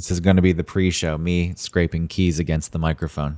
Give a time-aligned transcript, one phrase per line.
[0.00, 3.36] This is going to be the pre show, me scraping keys against the microphone.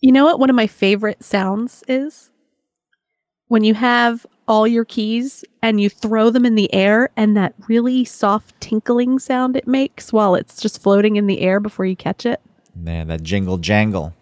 [0.00, 2.30] You know what one of my favorite sounds is?
[3.48, 7.52] When you have all your keys and you throw them in the air and that
[7.66, 11.96] really soft tinkling sound it makes while it's just floating in the air before you
[11.96, 12.40] catch it.
[12.80, 14.14] Yeah, that jingle jangle.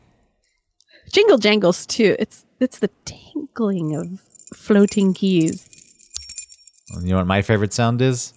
[1.13, 2.17] Jingle jangles too.
[2.19, 4.23] It's it's the tinkling of
[4.55, 5.76] floating keys.
[6.95, 8.33] You know what my favorite sound is?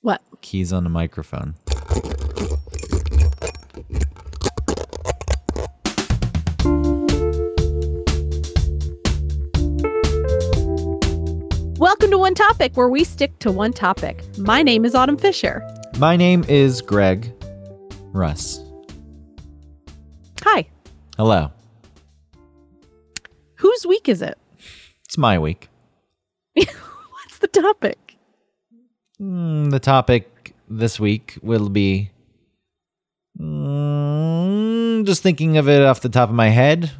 [0.00, 0.22] What?
[0.40, 1.54] Keys on the microphone.
[11.78, 14.24] Welcome to One Topic, where we stick to one topic.
[14.38, 15.62] My name is Autumn Fisher.
[15.98, 17.30] My name is Greg
[18.14, 18.58] Russ.
[20.42, 20.66] Hi.
[21.18, 21.52] Hello.
[23.56, 24.38] Whose week is it?
[25.04, 25.68] It's my week.
[27.56, 28.18] Topic?
[29.18, 32.10] Mm, the topic this week will be
[33.40, 36.90] mm, just thinking of it off the top of my head.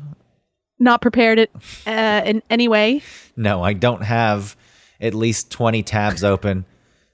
[0.79, 1.51] Not prepared it
[1.87, 3.03] uh, in any way.
[3.37, 4.57] No, I don't have
[4.99, 6.65] at least 20 tabs open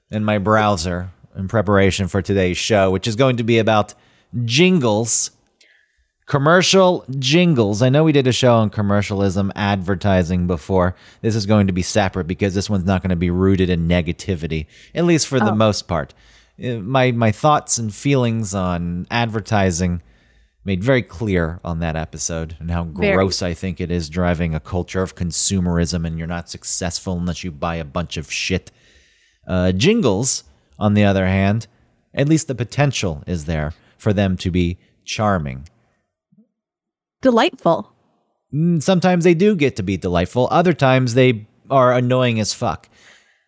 [0.09, 3.93] in my browser in preparation for today's show, which is going to be about
[4.45, 5.31] jingles,
[6.25, 7.81] commercial jingles.
[7.81, 10.95] I know we did a show on commercialism, advertising before.
[11.21, 13.87] This is going to be separate because this one's not going to be rooted in
[13.87, 14.65] negativity,
[14.95, 15.55] at least for the Oh.
[15.55, 16.13] most part.
[16.63, 20.01] Uh, My my thoughts and feelings on advertising
[20.65, 23.15] made very clear on that episode and how Very.
[23.15, 27.43] gross I think it is driving a culture of consumerism and you're not successful unless
[27.43, 28.71] you buy a bunch of shit.
[29.45, 30.45] Uh, jingles,
[30.79, 31.67] on the other hand,
[32.13, 35.67] at least the potential is there for them to be charming.
[37.23, 37.91] Delightful.
[38.53, 42.87] Mm, Sometimes they do get to be delightful, other times they are annoying as fuck.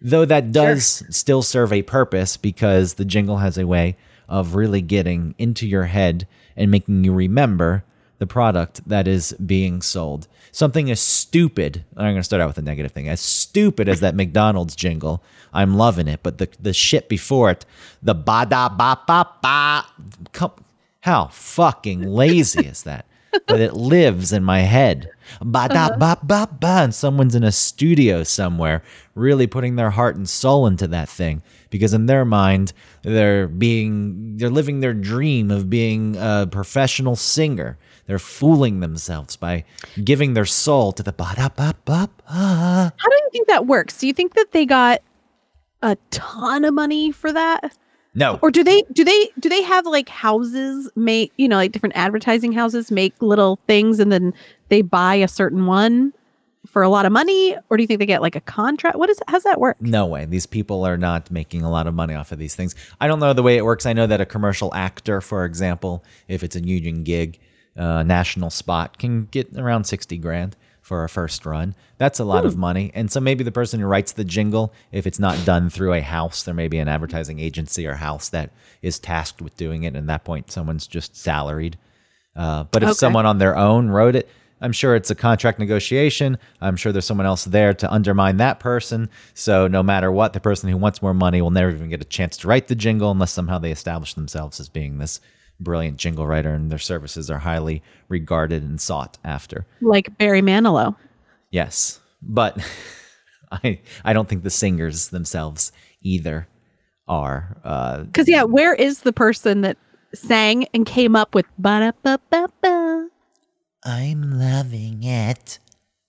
[0.02, 4.82] Though that does still serve a purpose because the jingle has a way of really
[4.82, 7.84] getting into your head and making you remember
[8.18, 10.28] the product that is being sold.
[10.52, 14.00] Something as stupid, I'm going to start out with a negative thing, as stupid as
[14.00, 15.22] that McDonald's jingle.
[15.54, 17.66] I'm loving it, but the, the shit before it,
[18.02, 19.86] the ba da ba ba ba,
[20.32, 20.54] come,
[21.02, 23.06] how fucking lazy is that?
[23.48, 25.10] But it lives in my head.
[25.42, 25.98] Ba da uh-huh.
[25.98, 28.84] ba ba ba, and someone's in a studio somewhere,
[29.16, 31.42] really putting their heart and soul into that thing.
[31.70, 37.78] Because in their mind, they're being, they're living their dream of being a professional singer.
[38.08, 39.66] They're fooling themselves by
[40.04, 42.94] giving their soul to the ba da ba ba ba.
[42.96, 43.98] How do you think that works?
[43.98, 45.02] Do you think that they got
[45.82, 47.76] a ton of money for that?
[48.16, 51.74] No, Or do they do they do they have like houses make, you know, like
[51.74, 54.34] different advertising houses make little things and then
[54.70, 56.14] they buy a certain one
[56.66, 57.58] for a lot of money?
[57.70, 58.98] Or do you think they get like a contract?
[58.98, 59.26] What is it?
[59.28, 59.76] how's that work?
[59.82, 60.24] No way.
[60.24, 62.74] These people are not making a lot of money off of these things.
[63.02, 63.86] I don't know the way it works.
[63.86, 67.38] I know that a commercial actor, for example, if it's a union gig,
[67.78, 70.56] uh, national spot, can get around 60 grand
[70.86, 71.74] for a first run.
[71.98, 72.92] That's a lot of money.
[72.94, 76.02] And so maybe the person who writes the jingle, if it's not done through a
[76.02, 78.52] house, there may be an advertising agency or house that
[78.84, 79.96] is tasked with doing it.
[79.96, 81.80] And at that point, someone's just salaried.
[82.36, 82.98] Uh, but if Okay.
[82.98, 84.30] someone on their own wrote it,
[84.62, 86.38] I'm sure it's a contract negotiation.
[86.62, 89.10] I'm sure there's someone else there to undermine that person.
[89.34, 92.06] So no matter what, the person who wants more money will never even get a
[92.06, 95.20] chance to write the jingle unless somehow they establish themselves as being this
[95.60, 99.66] brilliant jingle writer and their services are highly regarded and sought after.
[99.82, 100.96] Like Barry Manilow.
[101.52, 102.00] Yes.
[102.22, 102.58] But
[103.52, 105.72] I I don't think the singers themselves
[106.02, 106.48] either
[107.08, 109.78] are uh Because yeah, where is the person that
[110.14, 113.08] sang and came up with ba da ba ba ba?
[113.84, 115.60] I'm loving it.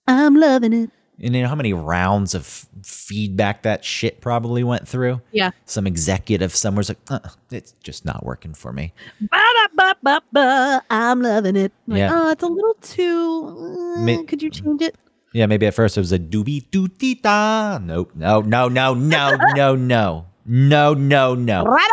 [0.07, 0.91] I'm loving it.
[1.21, 2.45] And you know how many rounds of
[2.83, 5.21] feedback that shit probably went through?
[5.31, 5.49] Yeah.
[5.65, 7.19] Some executive somewhere's like, uh,
[7.49, 8.93] it's just not working for me.
[9.21, 11.71] Ba-da-ba-ba-ba, I'm loving it.
[11.89, 12.11] I'm yeah.
[12.11, 13.43] Like, oh, it's a little too.
[13.43, 14.95] Mm, uh, Ma- could you change it?
[15.33, 17.79] Yeah, maybe at first it was a doobie doo dee da.
[17.79, 18.11] Nope.
[18.15, 20.25] No, no, no, no, no, no.
[20.49, 21.65] No, no, no.
[21.65, 21.91] Right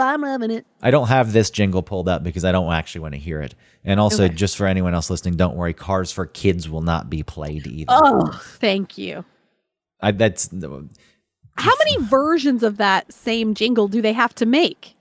[0.00, 0.66] I'm loving it.
[0.82, 3.54] I don't have this jingle pulled up because I don't actually want to hear it.
[3.84, 4.34] And also, Okay.
[4.34, 7.86] just for anyone else listening, don't worry, Cars for Kids will not be played either.
[7.90, 9.24] Oh, thank you.
[10.00, 10.80] I, that's uh,
[11.56, 14.94] How many versions of that same jingle do they have to make?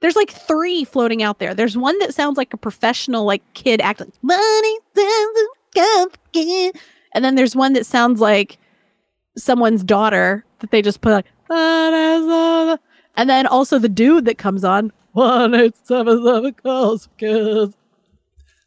[0.00, 1.54] There's like three floating out there.
[1.54, 4.12] There's one that sounds like a professional, like kid acting.
[4.22, 6.72] Money doesn't come again.
[7.14, 8.56] And then there's one that sounds like
[9.36, 11.26] someone's daughter that they just put like.
[13.20, 14.92] And then also the dude that comes on.
[15.12, 17.74] One eight seven seven calls because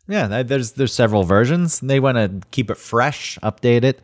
[0.08, 1.80] Yeah, there's there's several versions.
[1.80, 4.00] They want to keep it fresh, update it.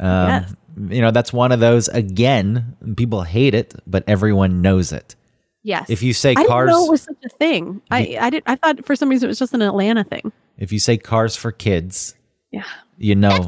[0.00, 0.54] Um, Yes.
[0.88, 5.14] You know, that's one of those, again, people hate it, but everyone knows it.
[5.62, 5.90] Yes.
[5.90, 7.82] If you say cars, I didn't cars, know it was such a thing.
[7.90, 8.42] I I did.
[8.46, 10.32] I thought for some reason it was just an Atlanta thing.
[10.56, 12.14] if you say cars for kids,
[12.50, 12.64] Yeah.
[12.96, 13.46] you know,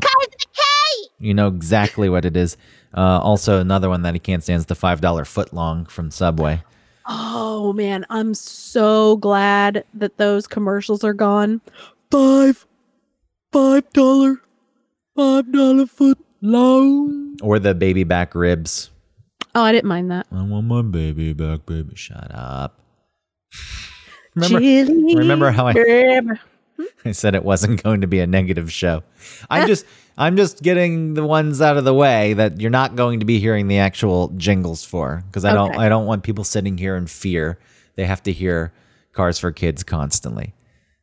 [1.24, 2.56] you know exactly what it is.
[2.96, 6.10] Uh, also, another one that he can't stand is the five dollar foot long from
[6.10, 6.62] Subway.
[7.06, 11.60] Oh man, I'm so glad that those commercials are gone.
[12.10, 12.66] Five,
[13.52, 14.40] five dollar,
[15.16, 17.36] five dollar foot long.
[17.42, 18.90] Or the baby back ribs.
[19.54, 20.26] Oh, I didn't mind that.
[20.32, 21.94] I want my baby back, baby.
[21.94, 22.80] Shut up.
[24.34, 26.20] Remember, Chili remember how I-
[27.04, 29.04] I said it wasn't going to be a negative show.
[29.48, 29.86] I'm just
[30.16, 33.40] I'm just getting the ones out of the way that you're not going to be
[33.40, 37.06] hearing the actual jingles for because I don't I don't want people sitting here in
[37.06, 37.58] fear.
[37.96, 38.72] They have to hear
[39.12, 40.55] Cars for Kids constantly.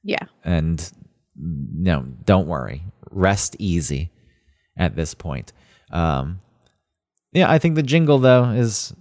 [0.03, 0.25] Yeah.
[0.43, 0.91] And
[1.35, 2.83] no, don't worry.
[3.09, 4.11] Rest easy
[4.77, 5.51] at this point.
[5.91, 6.39] Um
[7.33, 8.93] yeah, I think the jingle though is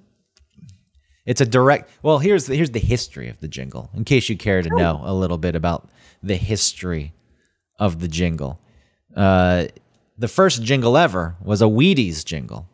[1.25, 4.37] it's a direct well here's the, here's the history of the jingle in case you
[4.37, 5.89] care to know a little bit about
[6.21, 7.13] the history
[7.79, 8.61] of the jingle
[9.17, 9.67] uh,
[10.21, 12.69] the first jingle ever was a wheaties jingle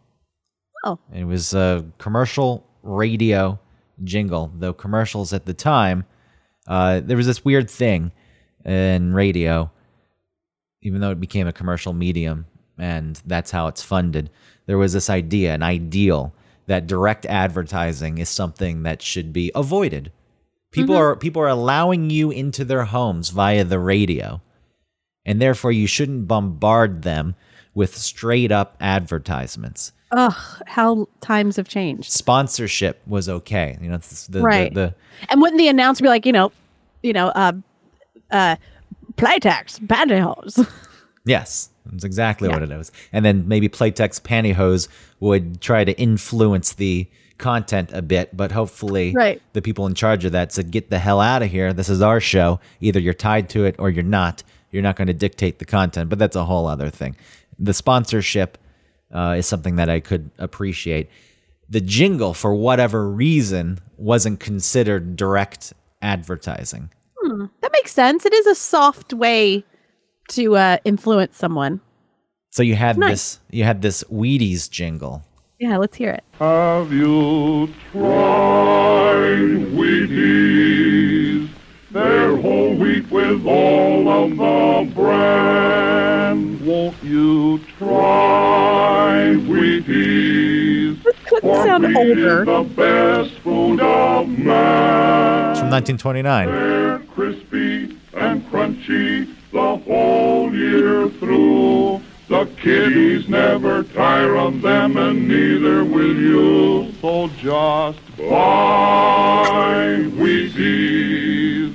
[0.84, 0.98] Oh.
[1.12, 3.58] it was a commercial radio
[4.04, 6.04] jingle though commercials at the time
[6.68, 8.12] uh, there was this weird thing
[8.64, 9.70] in radio
[10.82, 12.46] even though it became a commercial medium
[12.78, 14.30] and that's how it's funded,
[14.66, 16.34] there was this idea, an ideal
[16.66, 20.12] that direct advertising is something that should be avoided.
[20.72, 24.42] People are people are allowing you into their homes via the radio.
[25.26, 27.34] And therefore you shouldn't bombard them
[27.74, 29.92] with straight up advertisements.
[30.12, 30.34] Ugh,
[30.66, 32.10] how times have changed.
[32.10, 33.76] Sponsorship was okay.
[33.82, 34.72] You know, it's the, Right.
[34.72, 34.94] the, the
[35.28, 36.52] And wouldn't the announcer be like, you know,
[37.02, 37.52] you know, uh,
[38.30, 38.56] uh,
[39.16, 40.66] Playtex, pantyhose.
[41.28, 42.92] Yes, that's exactly what it is.
[43.12, 44.86] And then maybe Playtex Pantyhose
[45.18, 49.42] would try to influence the content a bit, but hopefully Right.
[49.52, 51.72] the people in charge of that said, get the hell out of here.
[51.72, 52.60] This is our show.
[52.80, 54.44] Either you're tied to it or you're not.
[54.70, 57.16] You're not going to dictate the content, but that's a whole other thing.
[57.58, 58.58] The sponsorship
[59.14, 61.08] uh, is something that I could appreciate.
[61.68, 65.72] The jingle, for whatever reason, wasn't considered direct
[66.02, 66.90] advertising.
[67.60, 68.26] that makes sense.
[68.26, 69.64] It is a soft way
[70.30, 71.80] to uh, influence someone.
[72.50, 73.10] So you had Nice.
[73.10, 75.22] this, you had this Wheaties jingle.
[75.58, 76.22] Yeah, let's hear it.
[76.38, 80.75] Have you tried Wheaties?
[81.96, 86.62] They're whole wheat with all of the bran.
[86.62, 91.02] Won't you try Wheaties?
[91.24, 92.40] Couldn't sound wheat older.
[92.42, 95.50] is the best food of man.
[95.52, 96.48] It's from 1929.
[96.50, 102.02] They're crispy and crunchy the whole year through.
[102.28, 106.92] The kiddies never tire of them, and neither will you.
[107.00, 111.72] So just buy Wheaties,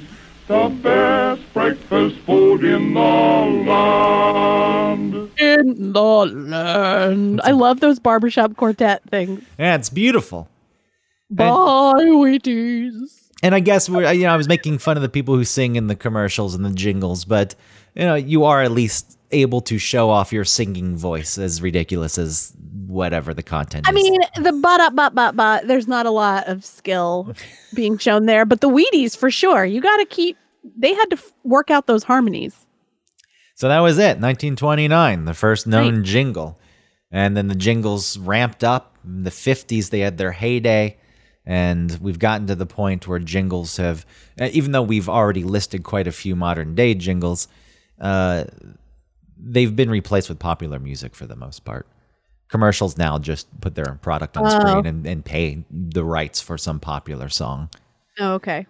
[0.52, 5.32] the best breakfast food in the land.
[5.38, 7.40] In the land.
[7.42, 9.42] I love those barbershop quartet things.
[9.58, 10.50] Yeah, it's beautiful.
[11.30, 13.30] Bye, Wheaties.
[13.42, 15.78] And I guess we're, you know, I was making fun of the people who sing
[15.78, 17.56] in the commercials and the jingles, but
[17.96, 22.18] you know, you are at least able to show off your singing voice, as ridiculous
[22.18, 22.54] as
[22.88, 23.88] whatever the content.
[23.88, 23.96] Is.
[23.96, 24.04] I is.
[24.04, 25.68] mean, the but up, but but but.
[25.68, 27.34] There's not a lot of skill
[27.74, 29.66] being shown there, but the Wheaties for sure.
[29.66, 30.38] You got to keep.
[30.64, 32.56] They had to f- work out those harmonies.
[33.56, 34.18] so that was it.
[34.20, 36.04] 1929, the first known Right.
[36.06, 36.60] jingle,
[37.12, 38.98] and then the jingles ramped up.
[39.04, 40.98] In the 50s, they had their heyday.
[41.46, 44.06] And we've gotten to the point where jingles have,
[44.40, 47.48] uh, even though we've already listed quite a few modern day jingles,
[48.00, 48.44] uh,
[49.38, 51.88] they've been replaced with popular music for the most part.
[52.48, 54.50] Commercials now just put their product on Oh.
[54.50, 57.70] screen and, and pay the rights for some popular song,
[58.20, 58.68] Oh, okay.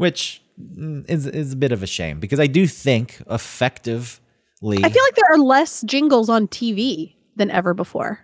[0.00, 4.88] Which mm, is, is a bit of a shame because I do think effectively, I
[4.88, 8.20] feel like there are less jingles on TV than ever before.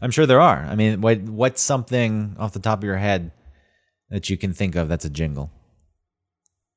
[0.00, 0.64] I'm sure there are.
[0.64, 3.32] I mean, what what's something off the top of your head
[4.08, 5.50] that you can think of that's a jingle?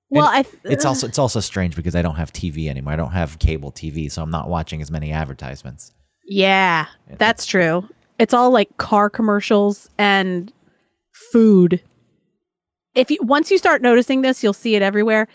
[0.10, 2.92] Well, th- it's also it's also strange because I don't have TV anymore.
[2.92, 5.94] I don't have cable TV, so I'm not watching as many advertisements.
[6.26, 7.88] yeah, that's true.
[8.20, 10.52] It's all like car commercials and
[11.32, 11.82] food.
[12.98, 15.28] If you once you start noticing this, you'll see it everywhere.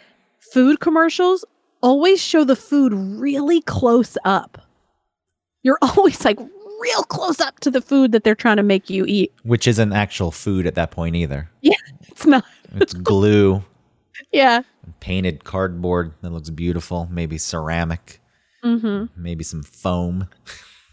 [0.53, 1.45] Food commercials
[1.81, 4.61] always show the food really close up.
[5.63, 9.05] You're always like real close up to the food that they're trying to make you
[9.07, 9.33] eat.
[9.45, 11.49] Which isn't actual food at that point either.
[11.61, 11.75] Yeah,
[12.09, 12.45] it's not.
[12.75, 13.63] It's glue,
[14.33, 14.63] Yeah.
[14.99, 18.19] painted cardboard that looks beautiful, maybe ceramic,
[18.65, 19.07] Mm-hmm.
[19.23, 20.29] maybe some foam.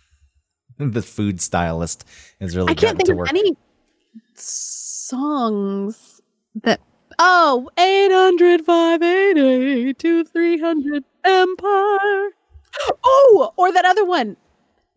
[0.78, 2.06] the food stylist
[2.40, 3.30] is really I can't think to of work.
[3.30, 3.56] any
[4.36, 6.19] songs
[6.64, 6.82] that.
[7.18, 12.30] Oh, 800 588 2300 Empire.
[13.04, 14.38] Oh, or that other one.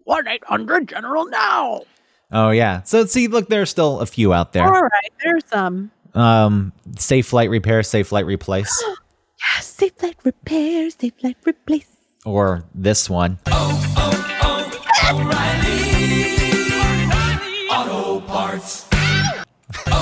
[0.05, 1.83] 1 800 General Now.
[2.31, 2.83] Oh yeah.
[2.83, 4.65] So see, look, there's still a few out there.
[4.65, 5.91] All right, there's some.
[6.15, 8.71] Um, Safelite repair, Safelite replace,
[9.55, 11.89] Yes, Safelite repair, Safelite replace.
[12.25, 13.39] or this one.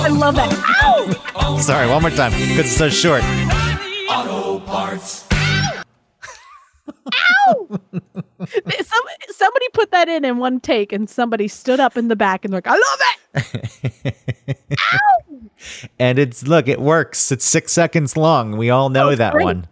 [0.03, 0.51] I love that.
[1.35, 1.57] Ow!
[1.59, 3.23] Sorry, one more time because it's so short.
[4.09, 5.27] Auto parts.
[7.13, 7.79] Ow!
[8.39, 12.43] Some, somebody put that in in one take, and somebody stood up in the back
[12.45, 12.99] and they're like, I love
[14.05, 14.15] it.
[14.79, 14.97] Ow!
[15.99, 17.31] And it's look, it works.
[17.31, 18.57] It's six seconds long.
[18.57, 19.43] We all know Oh, that great.
[19.45, 19.67] one.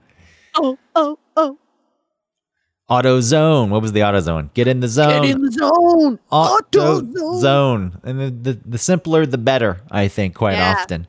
[0.56, 1.18] Oh, oh,
[2.90, 2.96] oh.
[2.96, 3.70] Auto zone.
[3.70, 4.50] What was the auto zone?
[4.54, 5.22] Get in the zone.
[5.24, 6.20] Get in the zone.
[6.32, 7.40] auto Auto zone.
[7.42, 8.00] zone.
[8.04, 10.76] And the, the, the simpler, the better, I think, quite Yeah.
[10.80, 11.08] often.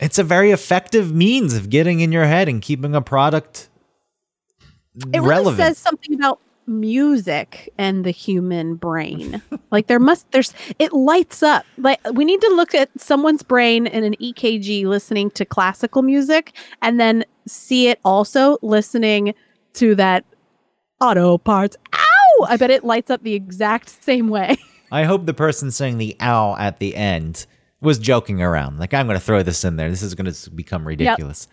[0.00, 3.68] It's a very effective means of getting in your head and keeping a product
[5.12, 9.42] It really says something about music and the human brain.
[9.70, 11.66] like there must there's it lights up.
[11.76, 16.54] Like we need to look at someone's brain in an EKG listening to classical music
[16.80, 19.34] and then see it also listening
[19.74, 20.24] to that
[21.00, 21.76] auto parts.
[21.94, 22.46] Ow!
[22.48, 24.56] I bet it lights up the exact same way.
[24.92, 27.46] I hope the person saying the ow at the end
[27.80, 28.78] was joking around.
[28.78, 29.88] Like, I'm going to throw this in there.
[29.88, 31.46] This is going to become ridiculous.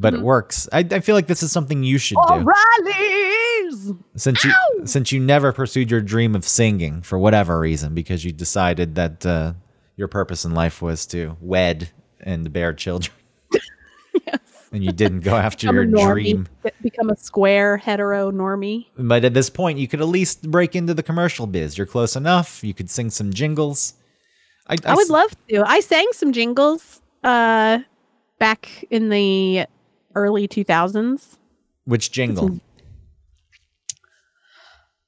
[0.00, 0.22] But Mm-hmm.
[0.22, 0.68] it works.
[0.72, 2.34] I, I feel like this is something you should do.
[2.34, 3.92] O'Reilly's.
[4.16, 4.52] since you
[4.84, 9.26] since you never pursued your dream of singing for whatever reason because you decided that
[9.26, 9.54] uh,
[9.96, 13.12] your purpose in life was to wed and bear children
[14.26, 14.38] Yes.
[14.72, 16.48] And you didn't go after your normie, dream
[16.82, 18.86] Become a square hetero normie.
[18.98, 22.14] but at this point you could at least break into the commercial biz you're close
[22.16, 23.94] enough you could sing some jingles
[24.68, 25.62] i, I would s- love to.
[25.66, 27.78] I sang some jingles uh
[28.38, 29.66] back in the
[30.14, 31.38] early 2000s.
[31.84, 32.58] which jingle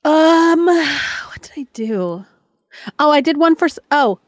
[0.05, 2.25] Um what did I do?
[2.99, 4.19] Oh, I did one for s- oh.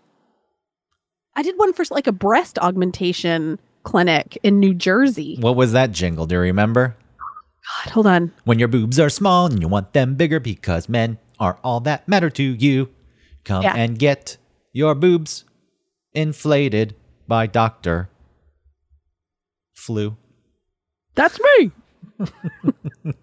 [1.34, 5.36] I did one for like a breast augmentation clinic in New Jersey.
[5.40, 6.96] what was that jingle do you remember
[7.84, 8.32] God, hold on.
[8.44, 12.06] when your boobs are small and you want them bigger because men are all that
[12.08, 12.88] matter to you
[13.44, 13.74] come Yeah.
[13.76, 14.36] and get
[14.72, 15.44] your boobs
[16.14, 16.94] inflated
[17.26, 18.08] by Dr.
[19.74, 20.16] Flu.
[21.14, 21.70] That's me.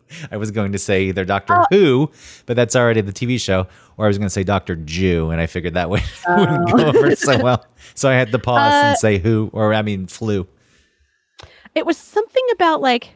[0.32, 1.66] I was going to say either Doctor Oh.
[1.72, 2.12] Who,
[2.46, 5.40] but that's already the TV show, or I was going to say Doctor Jew, and
[5.42, 6.78] I figured that way wouldn't Oh.
[6.78, 7.66] go over so well.
[7.96, 10.48] So I had to pause Uh, and say Who, or I mean Flu.
[11.76, 13.10] It was something about like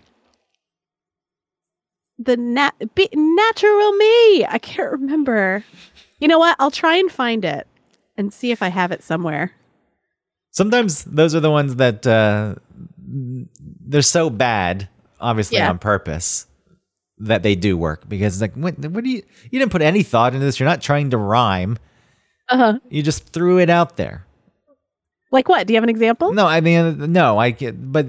[2.17, 4.45] the nat- be- natural me.
[4.45, 5.63] I can't remember.
[6.19, 6.55] You know what?
[6.59, 7.67] I'll try and find it
[8.17, 9.51] and see if I have it somewhere.
[10.51, 12.55] Sometimes those are the ones that uh,
[12.97, 14.87] they're so bad,
[15.19, 15.69] obviously Yeah.
[15.69, 16.45] on purpose,
[17.23, 18.07] that they do work.
[18.07, 19.23] Because it's like, what, what do you?
[19.51, 20.59] You didn't put any thought into this.
[20.59, 21.77] You're not trying to rhyme.
[22.49, 22.79] Uh huh.
[22.89, 24.25] You just threw it out there.
[25.31, 25.65] Like what?
[25.65, 26.31] Do you have an example?
[26.33, 28.05] No, I mean, no, I get, but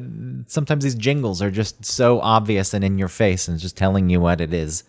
[0.46, 4.20] sometimes these jingles are just so obvious and in your face and just telling you
[4.20, 4.84] what it is.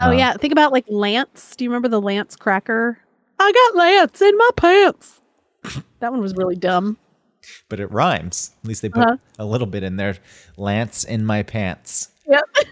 [0.00, 1.54] Oh Uh, yeah, think about like Lance.
[1.56, 2.98] Do you remember the Lance cracker?
[3.38, 5.20] I got Lance in my pants.
[6.00, 6.96] that one was really dumb.
[7.68, 8.52] But it rhymes.
[8.62, 9.16] At least they put Uh-huh.
[9.38, 10.16] a little bit in there.
[10.56, 12.08] Lance in my pants.
[12.26, 12.40] Yep.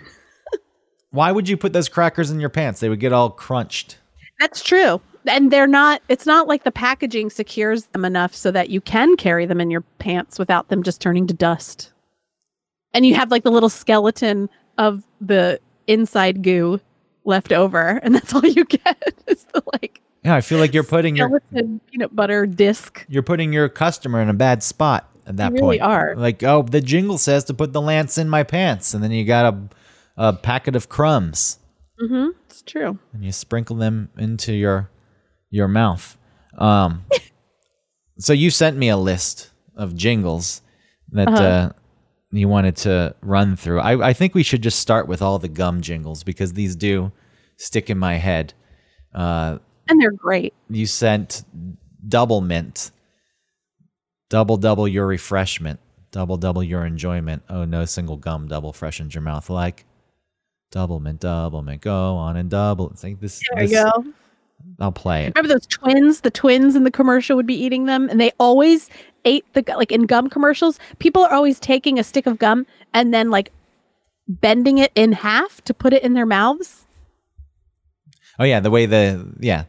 [1.13, 2.81] Why would you put those crackers in your pants?
[2.81, 3.99] They would get all crunched.
[4.41, 5.01] That's true.
[5.27, 9.17] And they're not it's not like the packaging secures them enough so that you can
[9.17, 11.93] carry them in your pants without them just turning to dust.
[12.93, 16.81] And you have like the little skeleton of the inside goo
[17.25, 20.83] left over and that's all you get is the like Yeah, I feel like you're
[20.83, 21.41] putting your
[21.91, 23.05] peanut butter disc.
[23.09, 25.83] you're putting your customer in a bad spot at that You really point.
[25.83, 26.15] are.
[26.17, 29.25] Like, oh, the jingle says to put the lance in my pants, and then you
[29.25, 29.55] got
[30.17, 31.59] a packet of crumbs.
[32.03, 32.31] Mm-hmm.
[32.47, 32.99] It's true.
[33.13, 34.91] and you sprinkle them into your
[35.51, 36.17] your mouth.
[36.59, 37.05] Um,
[38.19, 40.63] so you sent me a list of jingles
[41.13, 41.73] that uh Uh-huh.
[42.31, 43.81] you wanted to run through.
[43.81, 47.13] I, I think we should just start with all the gum jingles because these do
[47.59, 48.55] stick in my head.
[49.15, 50.55] Uh, And they're great.
[50.69, 51.45] you sent
[52.09, 52.91] Doublemint,
[54.31, 55.79] double double your refreshment,
[56.11, 57.43] double double your enjoyment.
[57.49, 59.85] Oh, no single gum double freshens your mouth like.
[60.73, 62.91] Doublemint, double mint, go on and double.
[62.91, 63.41] It's like this.
[63.55, 64.05] There you go.
[64.81, 65.35] I'll play it.
[65.35, 66.23] Remember those twins?
[66.23, 68.89] The twins in the commercial would be eating them, and they always
[69.25, 70.79] ate the like in gum commercials.
[70.99, 73.53] People are always taking a stick of gum and then like
[74.27, 76.87] bending it in half to put it in their mouths.
[78.39, 79.65] Oh yeah, the way the yeah.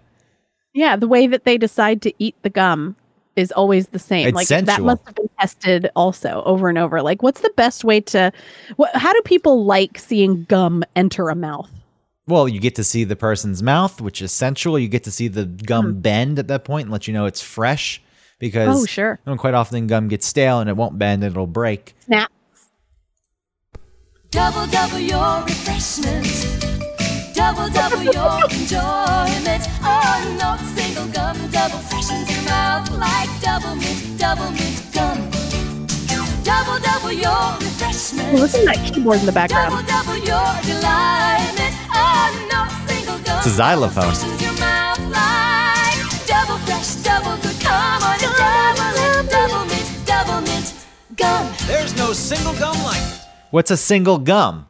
[0.73, 2.95] Yeah, the way that they decide to eat the gum
[3.35, 4.27] is always the same.
[4.27, 7.01] It's like that must have been tested also over and over.
[7.01, 8.31] Like, what's the best way to?
[8.75, 11.71] What, how do people like seeing gum enter a mouth?
[12.27, 14.79] Well, you get to see the person's mouth, which is sensual.
[14.79, 15.99] You get to see the gum hmm.
[15.99, 18.01] bend at that point and let you know it's fresh
[18.39, 18.83] because.
[18.83, 19.19] Oh, sure.
[19.25, 21.95] you know, quite often gum gets stale and it won't bend, and it'll break.
[22.05, 22.31] Snap.
[24.29, 26.25] Double, double your refreshment.
[27.35, 29.67] Double, double your enjoyment.
[29.83, 35.29] Oh, no single gum double freshens your mouth like Doublemint, double mint gum.
[36.43, 38.33] Double, double your refreshment.
[38.33, 39.87] Listen to that keyboard in the background.
[39.87, 41.73] double your delightment.
[41.93, 43.37] Oh, no single gum.
[43.37, 44.13] It's a xylophone.
[44.39, 47.59] Your mouth like double fresh, double good.
[47.61, 50.85] Come on and double Doublemint, double mint
[51.15, 51.53] gum.
[51.67, 53.19] There's no single gum like it.
[53.51, 54.67] What's a single gum?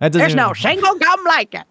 [0.00, 1.64] That doesn't There's even- no single gum like it.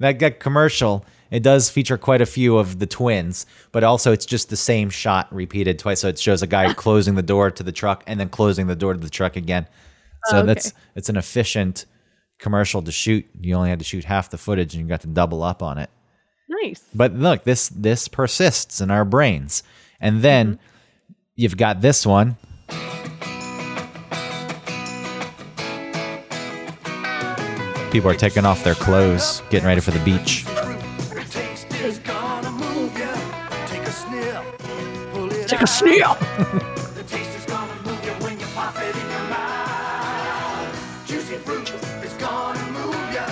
[0.00, 1.04] that, that commercial.
[1.30, 4.90] It does feature quite a few of the twins, but also it's just the same
[4.90, 6.00] shot repeated twice.
[6.00, 8.76] So it shows a guy closing the door to the truck and then closing the
[8.76, 9.66] door to the truck again.
[10.26, 10.46] So Oh, okay.
[10.46, 11.86] that's it's an efficient
[12.38, 13.26] commercial to shoot.
[13.40, 15.78] You only had to shoot half the footage and you got to double up on
[15.78, 15.90] it.
[16.48, 16.82] Nice.
[16.94, 19.62] But look, this this persists in our brains.
[20.00, 21.12] And then mm-hmm.
[21.36, 22.36] you've got this one.
[27.92, 30.44] People are taking off their clothes, getting ready for the beach.
[35.60, 36.18] Pull Take a out.
[36.18, 36.94] sniff.
[36.94, 41.06] The taste is gonna move ya when you pop it in your mouth.
[41.06, 41.70] Juicy fruit
[42.04, 43.26] is gonna move ya.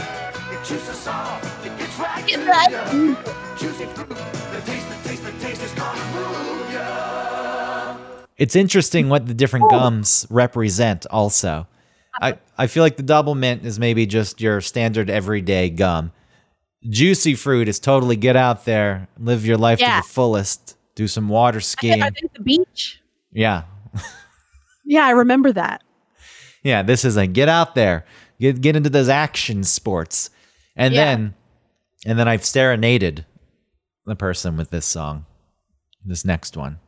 [0.52, 1.66] It juices off.
[1.66, 2.70] It gets right Get to that.
[2.70, 3.56] ya.
[3.56, 4.08] Juicy fruit.
[4.08, 7.97] The taste, the taste, the taste is gonna move ya.
[8.37, 9.70] It's interesting what the different oh.
[9.70, 11.66] gums represent also.
[12.20, 16.12] I, I feel like the Doublemint is maybe just your standard everyday gum.
[16.88, 20.00] Juicy fruit is totally get out there, live your life Yeah.
[20.00, 22.02] to the fullest, do some water skiing.
[22.02, 23.00] I think the beach.
[23.32, 23.63] Yeah.
[24.84, 25.82] Yeah, I remember that.
[26.65, 28.04] Yeah, this is like get out there,
[28.41, 30.30] get get into those action sports,
[30.75, 31.04] and Yeah.
[31.04, 31.34] then
[32.04, 33.25] and then I've serenaded
[34.06, 35.25] the person with this song,
[36.04, 36.80] this next one.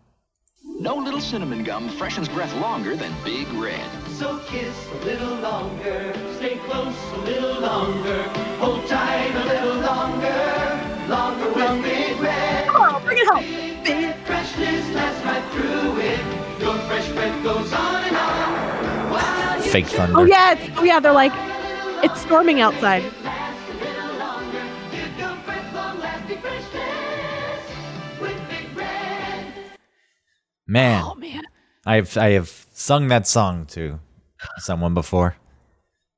[0.64, 3.88] No little cinnamon gum freshens breath longer than Big Red.
[4.18, 8.23] So kiss a little longer, stay close a little longer,
[8.59, 12.10] hold tight a little longer, longer with Big Red.
[12.81, 13.45] Come on, bring it home.
[13.85, 16.19] Big freshness lasts right through it.
[16.62, 19.61] Your fresh breath goes on and on.
[19.61, 20.19] Fake thunder.
[20.19, 20.99] Oh yeah, it's, oh yeah.
[20.99, 21.33] They're like,
[22.03, 23.03] it's storming outside.
[23.23, 27.61] last a little longer, give your breath long-lasting freshness
[28.19, 29.53] with Big Red.
[30.66, 31.43] Man, Oh man.
[31.85, 34.01] I've I have sung that song to
[34.57, 35.37] someone before,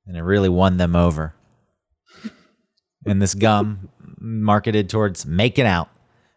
[0.07, 1.35] and it really won them over.
[3.05, 3.89] And this gum
[4.21, 5.89] marketed towards making out.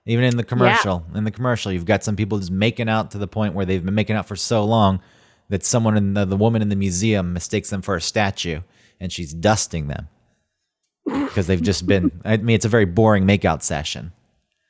[0.07, 3.17] Even in the commercial, in the commercial, you've got some people just making out to
[3.17, 5.01] the point where they've been making out for so long
[5.49, 8.61] that someone in the, the woman in the museum mistakes them for a statue,
[8.99, 10.07] and she's dusting them
[11.05, 12.11] because they've just been.
[12.25, 14.11] I mean, it's a very boring makeout session.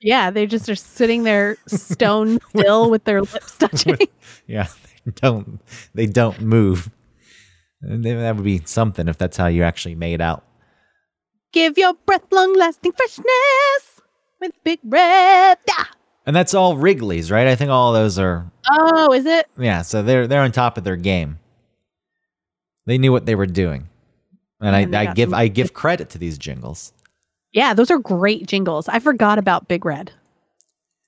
[0.01, 3.97] Yeah, they just are sitting there stone still with their lips touching.
[4.47, 4.67] Yeah,
[5.05, 5.61] they don't
[5.93, 6.89] they don't move.
[7.81, 10.45] And that would be something if that's how you actually made out.
[11.51, 13.84] Give your breath long lasting freshness
[14.39, 15.57] with Big Red.
[15.69, 15.91] Ah!
[16.25, 17.47] And that's all Wrigley's, right?
[17.47, 19.47] I think all those are Oh, is it?
[19.57, 21.39] yeah, so they're they're on top of their game.
[22.87, 23.87] They knew what they were doing.
[24.61, 26.93] And And I, I give some- I give credit to these jingles.
[27.51, 28.87] Yeah, those are great jingles.
[28.89, 30.11] I forgot about Big Red.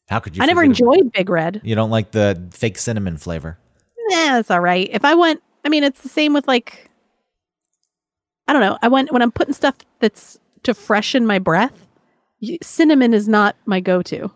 [0.09, 1.59] How could you I never enjoyed Big Red.
[1.63, 3.57] You don't like the fake cinnamon flavor.
[4.09, 4.87] Nah, that's all right.
[4.91, 6.89] If I went, I mean, it's the same with like,
[8.47, 8.77] I don't know.
[8.81, 11.86] I went when I'm putting stuff that's to freshen my breath.
[12.61, 14.31] Cinnamon is not my go-to.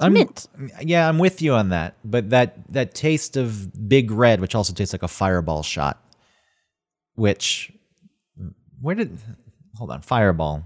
[0.00, 0.48] I'm, mint.
[0.80, 1.94] Yeah, I'm with you on that.
[2.04, 6.02] But that that taste of Big Red, which also tastes like a fireball shot,
[7.14, 7.72] which
[8.80, 9.18] where did
[9.76, 10.64] hold on Fireball?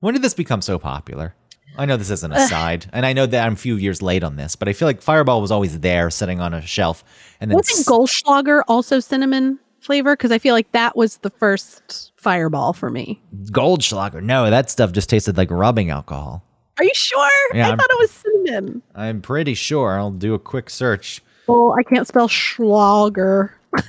[0.00, 1.34] When did this become so popular?
[1.76, 4.24] I know this is an aside, and I know that I'm a few years late
[4.24, 7.04] on this, but I feel like Fireball was always there, sitting on a shelf,
[7.40, 10.14] and then Wasn't Goldschlager also cinnamon flavor?
[10.16, 13.20] Because I feel like that was the first fireball for me.
[13.50, 14.22] Goldschlager.
[14.22, 16.44] No, that stuff just tasted like rubbing alcohol.
[16.78, 17.28] Are you sure?
[17.54, 18.82] Yeah, I I'm- thought it was cinnamon.
[18.94, 19.98] I'm pretty sure.
[19.98, 21.22] I'll do a quick search.
[21.48, 23.54] Oh, I can't spell Schlager.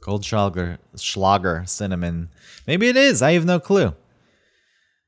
[0.00, 2.28] Goldschlager, Schlager, cinnamon.
[2.66, 3.22] Maybe it is.
[3.22, 3.94] I have no clue.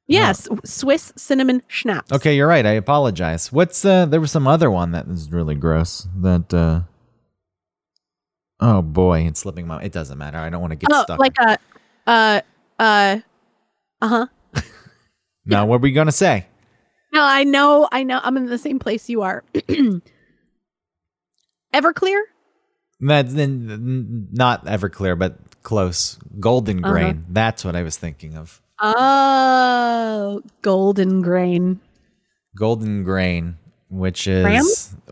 [0.06, 2.12] Yes, Swiss cinnamon schnapps.
[2.12, 2.64] Okay, you're right.
[2.66, 3.50] I apologize.
[3.50, 6.06] What's uh there was some other one that was really gross.
[6.16, 6.82] That uh
[8.60, 10.38] Oh boy, it's slipping my it doesn't matter.
[10.38, 11.18] I don't want to get Oh, stuck.
[11.18, 11.58] like a,
[12.06, 12.40] uh,
[12.78, 13.18] uh,
[14.00, 14.26] uh huh.
[15.46, 16.46] Now, what were you gonna say?
[17.12, 18.20] No, I know, I know.
[18.22, 19.44] I'm in the same place you are.
[21.74, 22.22] Everclear?
[23.00, 26.18] That's n- n- not Everclear, but close.
[26.40, 26.92] Golden Uh-huh.
[26.92, 27.24] grain.
[27.28, 28.62] That's what I was thinking of.
[28.80, 31.80] Oh, golden grain.
[32.56, 34.64] Golden grain, which is Graham?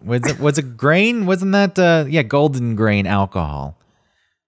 [0.04, 1.26] was it was it grain?
[1.26, 3.78] Wasn't that uh yeah, golden grain alcohol.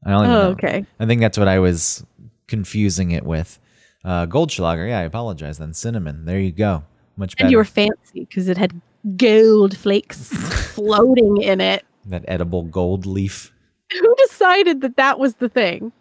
[0.05, 0.49] I don't Oh, know.
[0.51, 0.85] okay.
[1.01, 2.05] I think that's what I was
[2.49, 3.59] confusing it with.
[4.05, 5.73] Uh Goldschlager, yeah, I apologize then.
[5.75, 6.25] Cinnamon.
[6.25, 6.85] There you go.
[7.17, 7.45] Much better.
[7.47, 8.81] And you were fancy because it had
[9.17, 10.29] gold flakes
[10.75, 11.85] floating in it.
[12.07, 13.53] that edible gold leaf.
[13.93, 15.93] Who decided that that was the thing?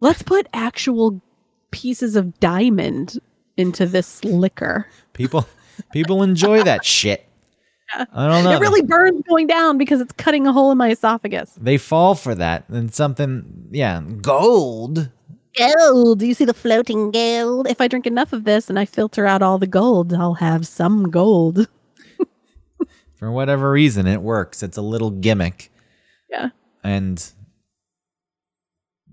[0.00, 1.22] Let's put actual
[1.70, 3.18] pieces of diamond
[3.56, 4.86] into this liquor.
[5.14, 5.46] People
[5.92, 7.25] people enjoy that shit.
[7.94, 8.52] I don't know.
[8.52, 11.52] It really burns going down because it's cutting a hole in my esophagus.
[11.60, 12.68] they fall for that.
[12.68, 15.10] And something yeah, gold.
[15.56, 16.18] Gold.
[16.18, 17.68] Do you see the floating gold?
[17.68, 20.66] If I drink enough of this and I filter out all the gold, I'll have
[20.66, 21.68] some gold.
[23.16, 24.62] For whatever reason, it works.
[24.62, 25.72] It's a little gimmick.
[26.28, 26.50] Yeah.
[26.84, 27.24] And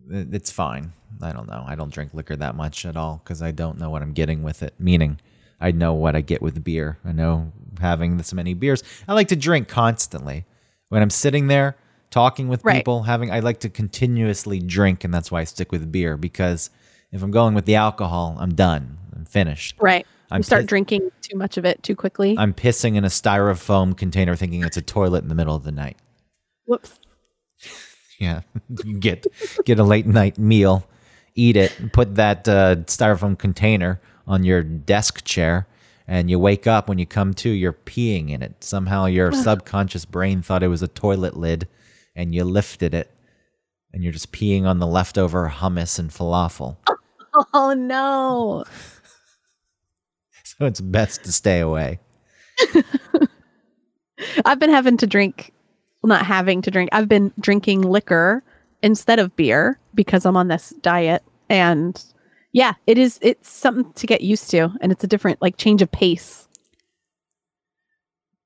[0.10, 0.92] it's fine.
[1.22, 1.64] I don't know.
[1.66, 4.44] I don't drink liquor that much at all because I don't know what I'm getting
[4.44, 4.74] with it.
[4.78, 5.20] Meaning,
[5.62, 6.98] I know what I get with beer.
[7.06, 8.84] I know having this many beers.
[9.08, 10.46] I like to drink constantly.
[10.90, 11.76] When I'm sitting there
[12.12, 12.76] talking with Right.
[12.78, 16.70] people, having I like to continuously drink, and that's why I stick with beer because
[17.12, 18.98] if I'm going with the alcohol, I'm done.
[19.16, 19.76] I'm finished.
[19.80, 20.06] Right.
[20.32, 22.36] I'm you start drinking too much of it too quickly.
[22.38, 25.72] I'm pissing in a styrofoam container, thinking it's a toilet in the middle of the
[25.72, 25.98] night.
[26.66, 27.00] Whoops.
[28.20, 28.42] Yeah,
[28.86, 29.26] you get
[29.66, 30.88] get a late night meal,
[31.36, 35.68] eat it, put that uh, styrofoam container on your desk chair,
[36.08, 36.88] and you wake up.
[36.88, 38.64] When you come to, you're peeing in it.
[38.64, 41.68] Somehow your subconscious brain thought it was a toilet lid,
[42.16, 43.12] and you lifted it,
[43.94, 46.78] and you're just peeing on the leftover hummus and falafel.
[47.54, 48.64] Oh no.
[50.44, 52.00] So it's best to stay away.
[54.46, 55.52] I've been having to drink,
[56.02, 56.90] well, not having to drink.
[56.92, 58.44] I've been drinking liquor
[58.84, 61.24] instead of beer because I'm on this diet.
[61.50, 62.02] And
[62.54, 64.70] yeah, it is, it's something to get used to.
[64.80, 66.48] And it's a different, like, change of pace.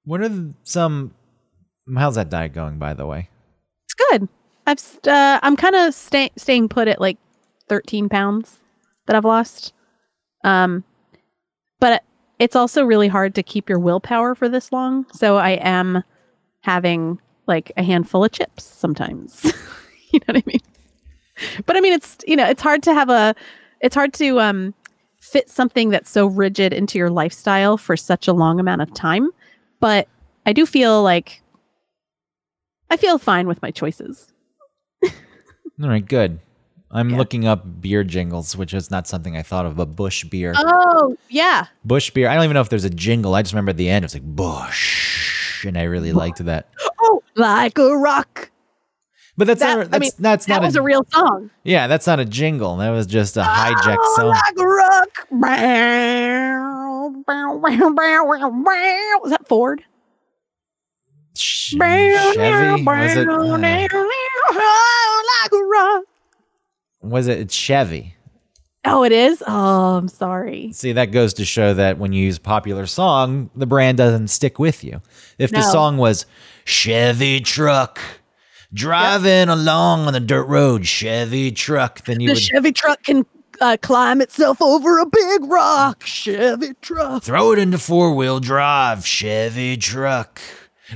[0.05, 1.13] What are the, some?
[1.95, 3.29] How's that diet going, by the way?
[3.85, 4.29] It's good.
[4.65, 7.17] I've, st- uh, I'm kind of stay- staying put at like
[7.69, 8.59] 13 pounds
[9.05, 9.73] that I've lost.
[10.43, 10.83] Um,
[11.79, 12.03] but
[12.39, 15.05] it's also really hard to keep your willpower for this long.
[15.11, 16.03] So I am
[16.61, 19.43] having like a handful of chips sometimes.
[20.11, 20.59] you know what I mean?
[21.65, 23.35] But I mean, it's you know, it's hard to have a,
[23.81, 24.73] it's hard to um,
[25.19, 29.29] fit something that's so rigid into your lifestyle for such a long amount of time.
[29.79, 30.07] But
[30.45, 31.41] I do feel like
[32.89, 34.27] I feel fine with my choices.
[35.03, 35.11] All
[35.89, 36.39] right, good.
[36.89, 37.17] I'm Yeah.
[37.17, 40.53] looking up beer jingles, which is not something I thought of, but Busch beer.
[40.55, 42.29] Oh yeah, Busch beer.
[42.29, 43.35] I don't even know if there's a jingle.
[43.35, 46.69] I just remember at the end it was like Busch, and I really liked that.
[47.01, 48.49] oh like a rock.
[49.37, 49.85] But that's That- not.
[49.85, 51.51] I That's, mean, that's That not was a real song.
[51.63, 52.77] Yeah, that's not a jingle.
[52.77, 54.29] That was just a hijacked Oh, song.
[54.29, 55.27] Like rock.
[59.21, 59.83] Was that Ford?
[61.35, 62.35] Chevy was
[63.15, 63.29] it?
[63.29, 63.57] uh,
[67.01, 67.51] was it?
[67.51, 68.15] Chevy.
[68.85, 69.43] Oh, it is.
[69.45, 70.71] Oh, I'm sorry.
[70.71, 74.29] See, that goes to show that when you use a popular song, the brand doesn't
[74.29, 75.01] stick with you.
[75.37, 76.25] If the song was
[76.65, 77.99] Chevy truck
[78.73, 83.25] driving along on the dirt road, Chevy truck, then you The would Chevy truck can
[83.61, 86.03] uh, climb itself over a big rock.
[86.03, 87.23] Chevy truck.
[87.23, 90.41] throw it into four wheel drive, Chevy truck.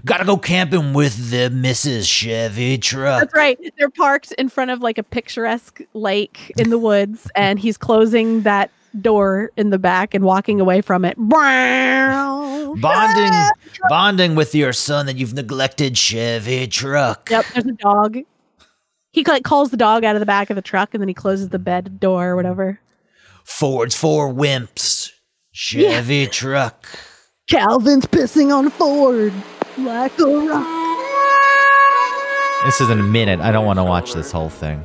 [0.05, 2.07] Gotta go camping with the Mrs.
[2.07, 3.19] Chevy truck.
[3.21, 3.59] That's right.
[3.77, 8.43] They're parked in front of like a picturesque lake in the woods, and he's closing
[8.43, 11.17] that door in the back and walking away from it.
[12.79, 13.49] Bonding,
[13.89, 17.29] bonding with your son that you've neglected, Chevy truck.
[17.29, 18.17] Yep, there's a dog.
[19.11, 21.13] He like calls the dog out of the back of the truck, and then he
[21.13, 22.79] closes the bed door or whatever.
[23.43, 25.11] Ford's four wimps,
[25.51, 26.87] Chevy truck.
[27.49, 29.33] Calvin's pissing on Ford
[29.77, 30.81] like a rock.
[32.65, 33.39] This is in a minute.
[33.39, 34.83] I don't want to watch this whole thing.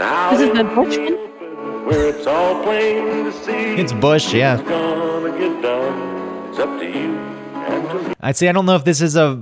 [0.00, 0.96] Is in the the Busch
[1.86, 3.74] where it's all plain to see.
[3.80, 4.58] It's Busch, yeah.
[4.58, 6.48] It's gonna get done.
[6.50, 7.16] It's up to you
[7.54, 8.14] and to me.
[8.20, 9.36] I'd say I don't know if this is a uh,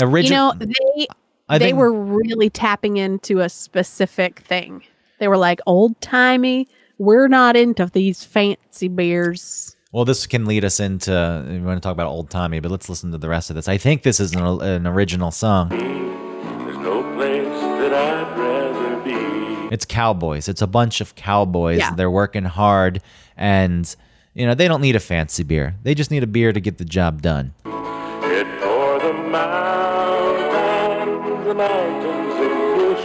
[0.00, 0.02] original.
[0.02, 0.54] You original.
[0.54, 1.06] know, they
[1.48, 4.82] I they think were really tapping into a specific thing.
[5.18, 6.68] They were like old timey.
[6.98, 9.76] We're not into these fancy beers.
[9.92, 11.44] well, this can lead us into.
[11.48, 13.68] We want to talk about old timey, but let's listen to the rest of this.
[13.68, 15.70] I think this is an, an original song.
[19.76, 20.48] It's cowboys.
[20.48, 21.80] It's a bunch of cowboys.
[21.80, 21.92] Yeah.
[21.94, 23.02] They're working hard
[23.36, 23.94] and
[24.32, 25.74] you know, they don't need a fancy beer.
[25.82, 27.52] They just need a beer to get the job done.
[27.64, 33.04] Hit for the mountains, the mountains of Busch.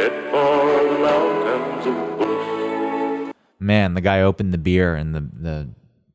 [0.00, 3.32] Hit for the mountains of Busch.
[3.60, 5.68] Man, the guy opened the beer and the the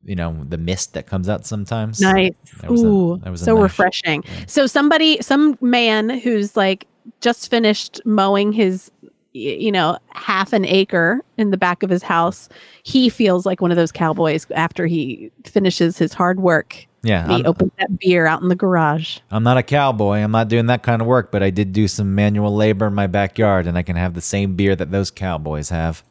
[0.04, 2.02] you know, the mist that comes out sometimes.
[2.02, 2.34] Nice.
[2.60, 4.24] That was a- Ooh, that was a so nice- refreshing.
[4.46, 6.86] So somebody, some man who's like
[7.22, 9.03] just finished mowing his, y-
[9.34, 12.48] you know, half an acre in the back of his house.
[12.84, 16.86] He feels like one of those cowboys after he finishes his hard work.
[17.02, 19.18] Yeah, He I'm, opens that beer out in the garage.
[19.30, 20.18] I'm not a cowboy.
[20.18, 22.94] I'm not doing that kind of work, but I did do some manual labor in
[22.94, 26.02] my backyard and I can have the same beer that those cowboys have.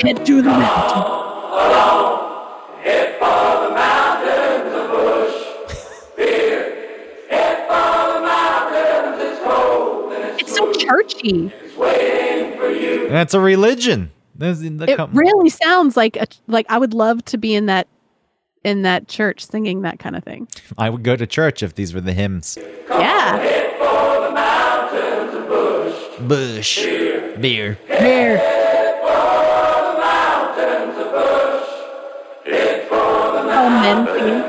[0.00, 1.22] Head to the mountain.
[10.38, 11.52] It's so churchy.
[13.08, 14.10] That's a religion.
[14.38, 17.88] The It really sounds like a, like I would love to be in that
[18.64, 20.48] in that church singing that kind of thing.
[20.76, 22.58] I would go to church if these were the hymns.
[22.90, 23.62] Yeah.
[26.20, 26.84] Busch.
[27.40, 27.78] Beer.
[27.88, 28.40] Beer.
[33.58, 34.42] Oh, men singing.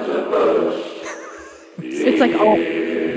[2.07, 2.55] It's like oh,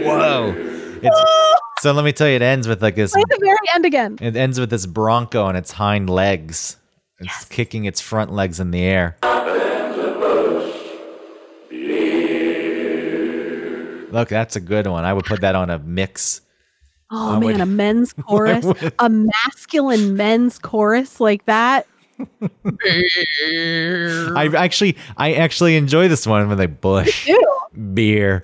[0.04, 0.54] Whoa.
[1.02, 1.49] It's, oh.
[1.80, 3.12] So let me tell you, it ends with like this.
[3.12, 4.18] play the very end again.
[4.20, 6.76] It ends with this bronco on its hind legs.
[7.18, 9.16] It's kicking its front legs in the air.
[14.12, 15.04] Look, that's a good one.
[15.04, 16.40] I would put that on a mix.
[17.12, 18.66] Oh I man, would- a men's chorus,
[18.98, 21.86] a masculine men's chorus like that.
[22.84, 27.28] I actually, I actually enjoy this one with like Busch
[27.94, 28.42] beer.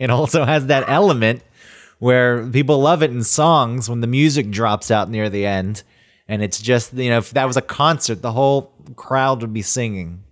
[0.00, 1.42] It also has that element
[2.00, 5.82] where people love it in songs when the music drops out near the end.
[6.26, 9.62] And it's just, you know, if that was a concert, the whole crowd would be
[9.62, 10.24] singing.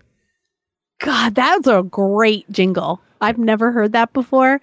[1.00, 3.00] God, that's a great jingle.
[3.20, 4.60] I've never heard that before.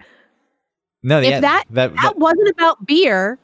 [1.02, 3.38] No, if yeah, that, that, that that- wasn't about beer,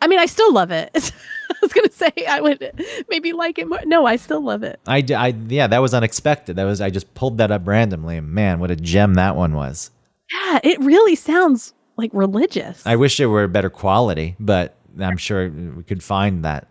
[0.00, 0.90] I mean, I still love it.
[1.50, 2.72] I was gonna say I would
[3.08, 3.80] maybe like it more.
[3.84, 4.80] No, I still love it.
[4.86, 6.56] I, I- yeah, that was unexpected.
[6.56, 8.16] That was I just pulled that up randomly.
[8.16, 9.90] and Man, what a gem that one was.
[10.32, 12.86] Yeah, it really sounds like religious.
[12.86, 16.68] I wish it were better quality, but I'm sure we could find that.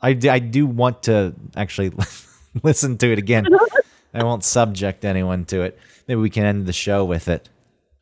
[0.00, 1.92] I, d- I do want to actually
[2.62, 3.46] listen to it again.
[4.14, 5.78] I won't subject anyone to it.
[6.06, 7.48] Maybe we can end the show with it.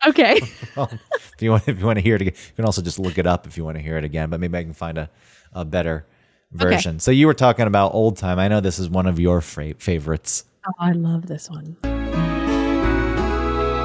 [0.06, 0.40] okay.
[0.76, 2.98] Well, if you want, if you want to hear it again, you can also just
[2.98, 4.28] look it up if you want to hear it again.
[4.30, 5.08] But maybe I can find a,
[5.52, 6.06] a better
[6.52, 6.98] version.
[6.98, 8.38] So you were talking about old time.
[8.38, 10.44] I know this is one of your fra- favorites.
[10.66, 11.76] oh, I love this one.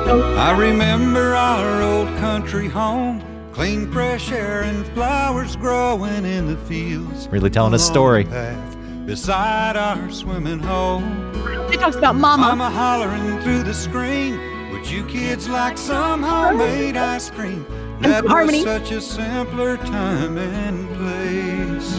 [0.10, 7.28] I remember our old country home, clean fresh air and flowers growing in the fields.
[7.30, 8.24] Really telling a story.
[8.24, 11.04] path Beside our swimming hole,
[11.72, 12.44] It talks about mama.
[12.56, 14.40] Mama hollering through the screen.
[14.72, 17.66] Would you kids like some homemade ice cream?
[18.02, 18.64] That was Harmony.
[18.64, 21.98] such a simpler time and place.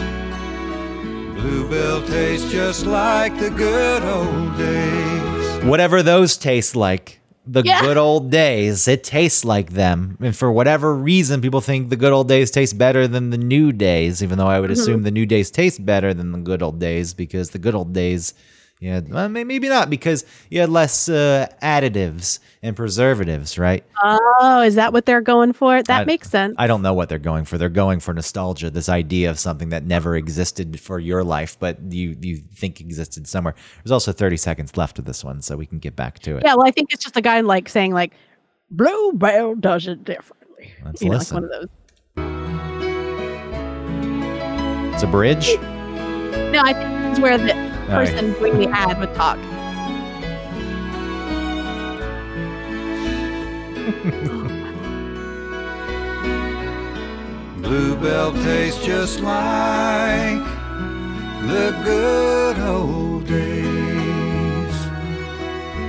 [1.41, 5.63] Bluebell tastes just like the good old days.
[5.65, 7.81] Whatever those taste like, the Yeah.
[7.81, 10.17] good old days, it tastes like them.
[10.21, 13.71] And for whatever reason, people think the good old days taste better than the new
[13.71, 14.79] days, even though I would mm-hmm.
[14.79, 17.93] assume the new days taste better than the good old days because the good old
[17.93, 18.33] days,
[18.79, 23.83] yeah, well, maybe not because you had less uh, additives and preservatives, right?
[24.01, 25.83] Oh, is that what they're going for?
[25.83, 26.55] That I- makes sense.
[26.57, 27.57] I don't know what they're going for.
[27.57, 31.77] They're going for nostalgia, this idea of something that never existed for your life, but
[31.91, 33.53] you you think existed somewhere.
[33.83, 36.43] There's also 30 seconds left of this one, so we can get back to it.
[36.45, 38.13] yeah, well, I think it's just a guy like saying like,
[38.71, 40.71] Bluebell does it differently.
[40.85, 41.35] Let's you know, listen.
[41.35, 41.69] like one of those.
[44.93, 45.57] It's a bridge.
[46.51, 47.78] No, I think it's where the.
[47.89, 49.39] Person doing the ad would talk.
[57.61, 60.39] Bluebell tastes just like
[61.47, 63.65] the good old days.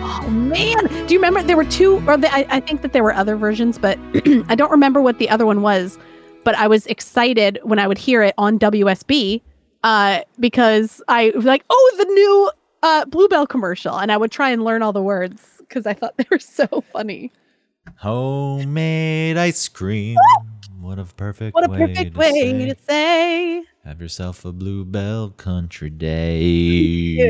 [0.02, 3.02] Oh man, do you remember there were two, or the, I, I think that there
[3.02, 3.98] were other versions, but
[4.48, 5.98] I don't remember what the other one was.
[6.44, 9.42] but I was excited when I would hear it on WSB
[9.82, 12.50] uh, because I was like, oh, the new
[12.82, 13.98] uh, Bluebell commercial.
[13.98, 16.84] And I would try and learn all the words because I thought they were so
[16.92, 17.32] funny.
[17.96, 20.16] Homemade ice cream.
[20.80, 23.64] What a perfect What a way perfect to way say, to say.
[23.84, 27.20] Have yourself a Bluebell Country Day.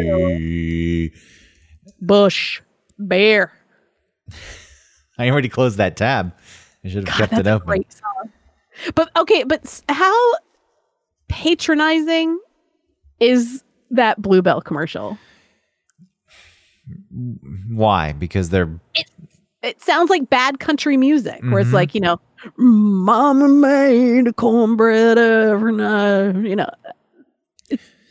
[2.01, 2.61] Busch
[2.99, 3.53] Bear.
[5.19, 6.35] I already closed that tab.
[6.85, 7.85] I should have God, kept it open.
[8.95, 10.35] But okay, but how
[11.31, 12.39] patronizing
[13.21, 15.17] is that Bluebell commercial?
[17.69, 18.13] Why?
[18.13, 18.81] Because they're
[19.63, 21.75] It sounds like bad country music, where it's Mhm.
[21.75, 22.21] like you know,
[22.57, 26.37] Mama made a cornbread every night.
[26.37, 26.71] You know,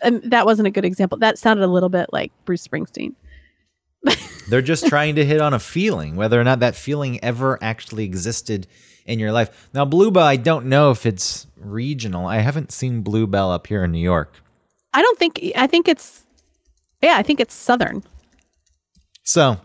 [0.02, 1.18] and that wasn't a good example.
[1.18, 3.16] That sounded a little bit like Bruce Springsteen.
[4.50, 8.06] they're just trying to hit on a feeling, whether or not that feeling ever actually
[8.06, 8.68] existed
[9.06, 9.70] in your life.
[9.74, 12.26] Now, Bluebell, I don't know if it's regional.
[12.26, 14.42] I haven't seen Bluebell up here in New York.
[14.94, 15.40] I don't think.
[15.56, 16.26] I think it's.
[17.02, 18.04] Yeah, I think it's Southern.
[19.24, 19.58] So,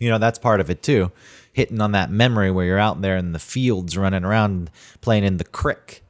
[0.00, 1.12] you know, that's part of it too.
[1.52, 5.36] Hitting on that memory where you're out there in the fields running around playing in
[5.36, 6.02] the crick.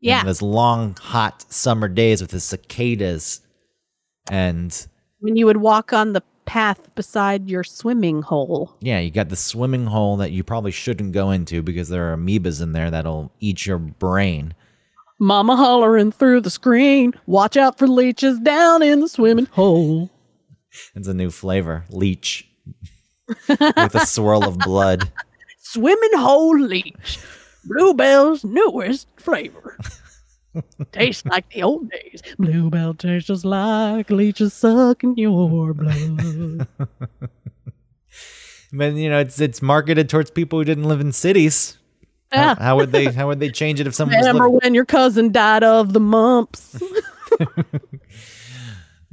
[0.00, 0.20] Yeah.
[0.20, 3.40] In those long, hot summer days with the cicadas.
[4.30, 4.86] And
[5.20, 8.76] When you would walk on the path beside your swimming hole.
[8.80, 12.16] yeah, you got the swimming hole that you probably shouldn't go into because there are
[12.16, 14.54] amoebas in there that'll eat your brain.
[15.18, 17.12] Mama hollering through the screen.
[17.26, 20.10] Watch out for leeches down in the swimming hole.
[20.94, 22.48] It's a new flavor, leech,
[23.48, 25.12] with a swirl of blood.
[25.58, 27.18] Swimming hole leech.
[27.64, 29.78] Bluebell's newest flavor.
[30.92, 32.22] Tastes like the old days.
[32.38, 36.66] Bluebell tastes just like leeches sucking your blood.
[38.74, 41.76] But you know, it's it's marketed towards people who didn't live in cities.
[42.30, 42.54] How, Yeah.
[42.58, 44.60] how would they how would they change it if someone Remember living?
[44.62, 46.82] when your cousin died of the mumps?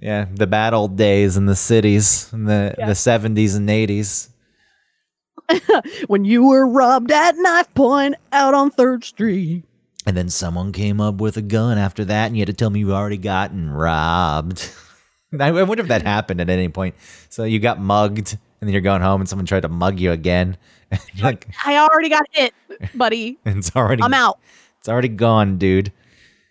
[0.02, 4.30] Yeah, the bad old days in the cities in the the seventies and eighties.
[6.08, 9.66] when you were robbed at knife point out on Third Street.
[10.06, 12.70] And then someone came up with a gun after that, and you had to tell
[12.70, 14.72] me you've already gotten robbed.
[15.40, 16.96] I wonder if that happened at any point.
[17.30, 20.12] So you got mugged, and then you're going home, and someone tried to mug you
[20.12, 20.58] again.
[21.22, 22.54] Like, I already got hit,
[22.96, 23.38] buddy.
[23.46, 24.40] it's already I'm out.
[24.80, 25.92] It's already gone, dude.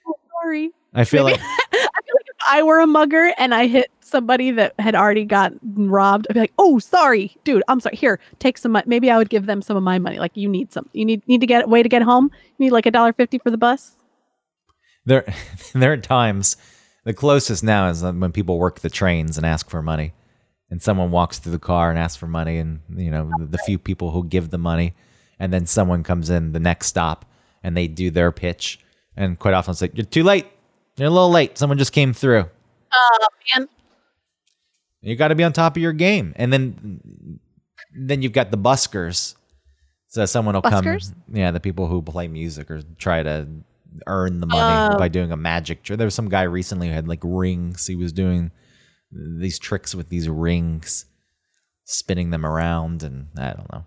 [0.06, 0.70] Oh, sorry.
[0.94, 3.90] I feel Maybe- like I feel like if I were a mugger and I hit
[4.08, 7.62] somebody that had already gotten robbed, I'd be like, "Oh, sorry, dude.
[7.68, 7.96] I'm sorry.
[7.96, 10.18] Here, take some money." Maybe I would give them some of my money.
[10.18, 10.88] Like, you need some.
[10.92, 12.30] You need need to get way to get home.
[12.58, 13.94] You need like a dollar fifty for the bus.
[15.06, 15.24] there
[15.74, 16.56] there are times
[17.04, 20.12] the closest now is when people work the trains and ask for money
[20.70, 23.58] and someone walks through the car and asks for money and you know the, the
[23.58, 24.94] few people who give the money
[25.38, 27.24] and then someone comes in the next stop
[27.62, 28.80] and they do their pitch
[29.16, 30.46] and quite often it's like you're too late
[30.96, 32.44] you're a little late someone just came through
[32.92, 33.68] oh, And
[35.02, 37.00] you got to be on top of your game and then
[37.98, 39.34] then you've got the buskers
[40.08, 41.10] so someone will Buskers?
[41.12, 43.46] come yeah the people who play music or try to
[44.06, 44.98] earn the money Oh.
[44.98, 47.94] by doing a magic trick there was some guy recently who had like rings he
[47.96, 48.50] was doing
[49.12, 51.06] these tricks with these rings
[51.84, 53.84] spinning them around and i don't know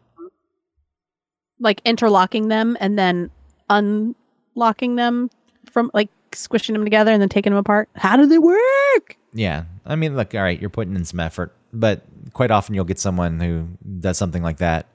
[1.60, 3.30] like interlocking them and then
[3.70, 5.30] unlocking them
[5.72, 7.88] from like squishing them together and then taking them apart.
[7.96, 9.16] How do they work?
[9.34, 12.86] Yeah i mean look all right you're putting in some effort but quite often you'll
[12.86, 13.68] get someone who
[14.00, 14.88] does something like that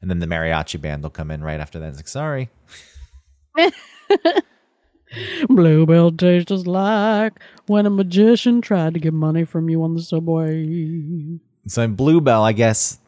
[0.00, 2.48] and then the mariachi band will come in right after that it's like sorry
[5.48, 10.02] Bluebell tastes just like when a magician tried to get money from you on the
[10.02, 11.38] subway.
[11.66, 12.98] So in Bluebell, I guess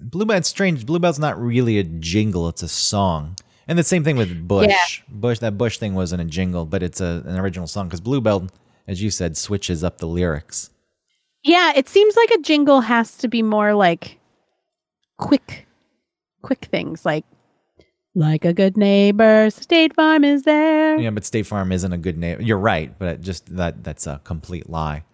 [0.00, 0.36] Bluebell.
[0.36, 0.84] It's strange.
[0.84, 3.36] Bluebell's not really a jingle; it's a song.
[3.66, 5.02] And the same thing with Busch.
[5.08, 5.38] Busch.
[5.38, 8.48] That Busch thing wasn't a jingle, but it's a, an original song because Bluebell,
[8.86, 10.70] as you said, switches up the lyrics.
[11.42, 14.18] Yeah, it seems like a jingle has to be more like
[15.18, 15.66] quick,
[16.42, 17.24] quick things like
[18.14, 19.50] like a good neighbor.
[19.50, 20.98] State Farm is there.
[20.98, 22.40] Yeah, but State Farm isn't a good name.
[22.40, 25.04] You're right, but it just that that's a complete lie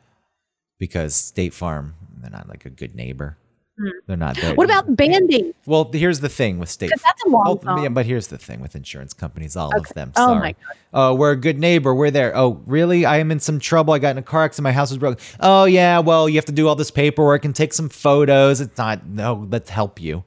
[0.78, 3.36] because State Farm they're not like a good neighbor.
[3.80, 3.88] Mm-hmm.
[4.06, 4.54] They're not there.
[4.54, 5.54] What about Band-Aid?
[5.64, 6.90] Well, here's the thing with state.
[6.90, 7.82] 'Cause that's a long Oh, song.
[7.82, 10.12] yeah, but here's the thing with insurance companies, all of them.
[10.16, 10.40] Oh, Sorry.
[10.40, 10.54] my
[10.92, 11.94] Oh, we're a good neighbor.
[11.94, 12.36] We're there.
[12.36, 13.06] Oh, really?
[13.06, 13.94] I am in some trouble.
[13.94, 14.64] I got in a car accident.
[14.64, 15.24] My house was broken.
[15.40, 16.00] Oh, yeah.
[16.00, 18.60] Well, you have to do all this paperwork and take some photos.
[18.60, 19.06] It's not.
[19.06, 20.24] No, let's help you.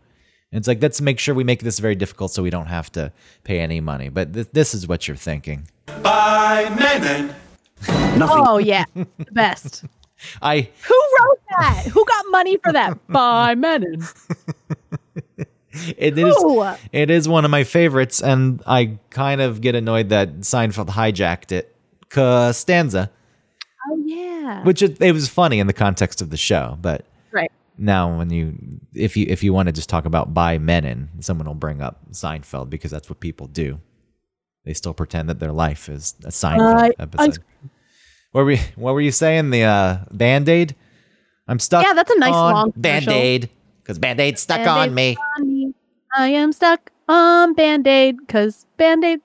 [0.51, 2.91] And it's like let's make sure we make this very difficult so we don't have
[2.93, 3.11] to
[3.43, 4.09] pay any money.
[4.09, 5.67] But th- this is what you're thinking.
[6.03, 7.33] By Mennen.
[8.21, 9.83] Oh yeah, the best.
[10.41, 11.83] I Who wrote that?
[11.87, 12.97] Who got money for that?
[13.07, 14.03] By Mennen.
[15.97, 16.35] It is.
[16.43, 16.63] Ooh.
[16.91, 21.51] It is one of my favorites, and I kind of get annoyed that Seinfeld hijacked
[21.51, 21.75] it.
[22.09, 23.09] Costanza,
[23.89, 24.63] Oh yeah.
[24.63, 27.51] which it, it was funny in the context of the show, but right.
[27.75, 28.55] now when you
[28.93, 32.01] if you if you want to just talk about by Mennen, someone will bring up
[32.11, 33.81] Seinfeld because that's what people do.
[34.63, 37.39] They still pretend that their life is a Seinfeld Uh, episode.
[38.33, 39.49] What were you, what were you saying?
[39.51, 40.75] The uh, Band Aid.
[41.47, 41.85] I'm stuck.
[41.85, 42.81] Yeah, that's a nice on long commercial.
[42.81, 43.49] Band Aid
[43.81, 45.17] because Band Aid's stuck on Band-Aid's me.
[45.37, 45.73] on me.
[46.15, 49.21] I am stuck on Band Aid because Band Aid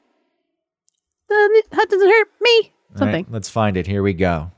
[1.29, 2.51] that doesn't hurt me.
[2.51, 3.27] All right, Something.
[3.31, 3.87] let's find it.
[3.87, 4.51] Here we go.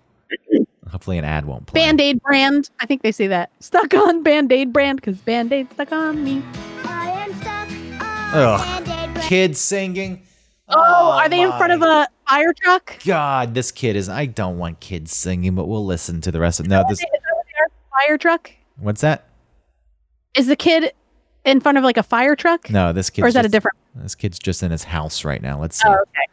[0.91, 1.81] Hopefully, an ad won't play.
[1.81, 2.71] Band Aid brand.
[2.81, 3.51] I think they say that.
[3.61, 6.43] Stuck on Band Aid brand because Band Aid stuck on me.
[6.85, 7.69] I am stuck
[8.03, 8.61] on Ugh.
[8.85, 9.29] Band-Aid brand.
[9.29, 10.23] Kids singing.
[10.73, 13.03] Oh, oh, are they in front of a fire truck?
[13.05, 14.09] God, this kid is.
[14.09, 16.67] I don't want kids singing, but we'll listen to the rest of.
[16.67, 16.69] It.
[16.69, 17.01] No, oh, this.
[17.01, 17.47] Is that what?
[18.07, 18.51] Fire truck?
[18.77, 19.27] What's that?
[20.35, 20.93] Is the kid
[21.45, 22.71] in front of like a fire truck?
[22.71, 23.25] No, this kid.
[23.25, 23.77] Or is that a different?
[23.97, 25.61] This kid's just in his house right now.
[25.61, 25.95] Let's oh, see.
[25.95, 26.27] Oh, okay.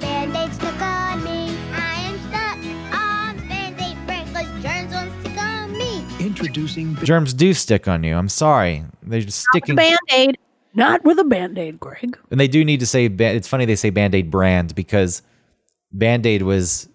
[0.00, 1.56] Band-Aid on me.
[1.72, 2.58] I am stuck
[3.00, 6.04] on Band-Aid brand 'cause germs won't stick on me.
[6.20, 8.14] Introducing Germs do stick on you.
[8.14, 8.84] I'm sorry.
[9.02, 9.74] They're just sticking.
[9.74, 10.38] Band Aid.
[10.74, 12.18] Not with a Band Aid, Greg.
[12.30, 13.08] and they do need to say.
[13.08, 15.22] ba- It's funny they say Band Aid brand because
[15.92, 16.88] Band Aid was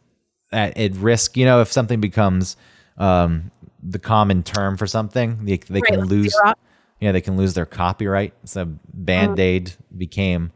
[0.51, 1.37] at, at risk.
[1.37, 2.57] You know, if something becomes
[2.97, 3.51] um,
[3.81, 6.35] the common term for something, they, they Right, can like lose.
[6.35, 6.53] Xerox.
[6.99, 8.33] Yeah, they can lose their copyright.
[8.43, 10.51] So Band Aid became.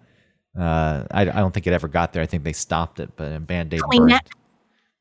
[0.59, 2.21] Uh, I, I don't think it ever got there.
[2.21, 3.81] I think they stopped it, but Band Aid.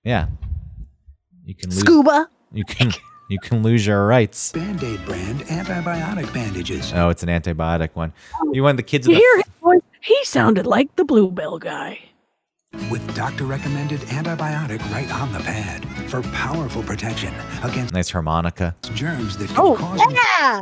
[0.05, 0.29] Yeah,
[1.45, 1.81] you can lose.
[1.81, 2.29] Scuba.
[2.53, 2.93] You can
[3.33, 4.53] you can lose your rights.
[4.53, 6.93] Band-Aid brand antibiotic bandages.
[6.95, 8.13] Oh, it's an antibiotic one.
[8.53, 9.07] You want the kids.
[9.09, 9.81] You in the- hear his voice?
[10.03, 11.99] He sounded like the Bluebell guy.
[12.91, 18.75] With doctor-recommended antibiotic right on the pad for powerful protection against nice harmonica.
[18.95, 20.61] germs that can Oh, cause yeah.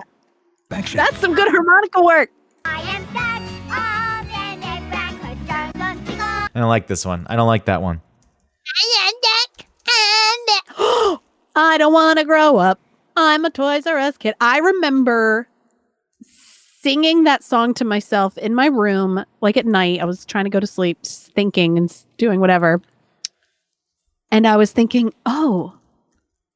[0.70, 0.98] infection.
[0.98, 2.30] That's some good harmonica work.
[2.64, 7.04] I am stuck on Band-Aid brand 'cause germs won't stick on I don't like this
[7.06, 7.26] one.
[7.28, 8.00] I don't like that one.
[8.66, 11.18] I am stuck on Band-
[11.54, 12.78] I don't want to grow up.
[13.16, 14.34] I'm a Toys R Us kid.
[14.40, 15.48] I remember
[16.82, 20.00] singing that song to myself in my room, like at night.
[20.00, 22.80] I was trying to go to sleep, thinking and doing whatever.
[24.30, 25.74] And I was thinking, oh,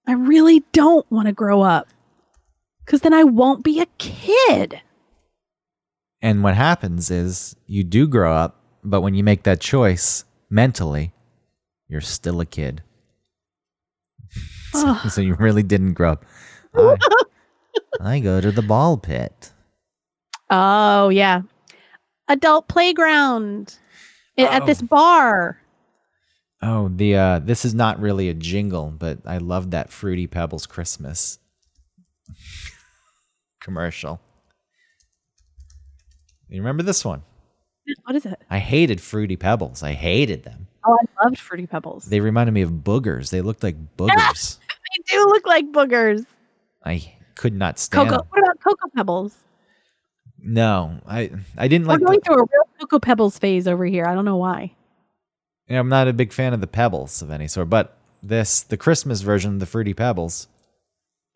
[0.07, 1.89] I really don't want to grow up
[2.85, 4.81] because then I won't be a kid.
[6.23, 11.13] And what happens is you do grow up, but when you make that choice mentally,
[11.89, 12.83] you're still a kid.
[14.75, 15.11] So, Ugh.
[15.11, 16.25] so you really didn't grow up.
[16.75, 16.97] I,
[18.01, 19.53] I go to the ball pit.
[20.51, 21.43] Oh, yeah.
[22.29, 23.77] Adult playground
[24.39, 24.87] at this Oh.
[24.87, 25.61] bar.
[26.63, 30.67] Oh, the uh this is not really a jingle, but I love that Fruity Pebbles
[30.67, 31.39] Christmas
[33.61, 34.21] commercial.
[36.49, 37.23] You remember this one?
[38.05, 38.41] What is it?
[38.49, 39.83] I hated Fruity Pebbles.
[39.83, 40.69] I hated them.
[40.87, 42.07] Oh, I loved Fruity Pebbles.
[42.07, 43.31] They reminded me of boogers.
[43.31, 44.59] They looked like boogers.
[44.93, 46.27] They do look like boogers.
[46.85, 48.11] I could not stand.
[48.11, 48.27] Cocoa.
[48.31, 49.35] What about Cocoa Pebbles?
[50.39, 52.01] No, I I didn't like.
[52.01, 54.05] We're going The, through a real Cocoa Pebbles phase over here.
[54.07, 54.73] I don't know why.
[55.69, 58.77] Yeah, I'm not a big fan of the pebbles of any sort, but this the
[58.77, 60.49] Christmas version, the Fruity Pebbles.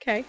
[0.02, 0.24] Okay.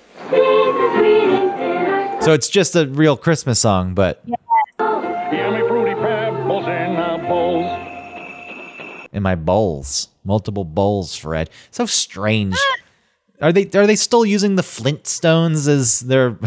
[2.21, 7.63] So it's just a real Christmas song, but Yummy fruity pebbles in a bowl.
[9.13, 11.49] in my bowls, multiple bowls, Fred.
[11.71, 12.55] So strange.
[13.41, 16.37] Are they are they still using the Flintstones as their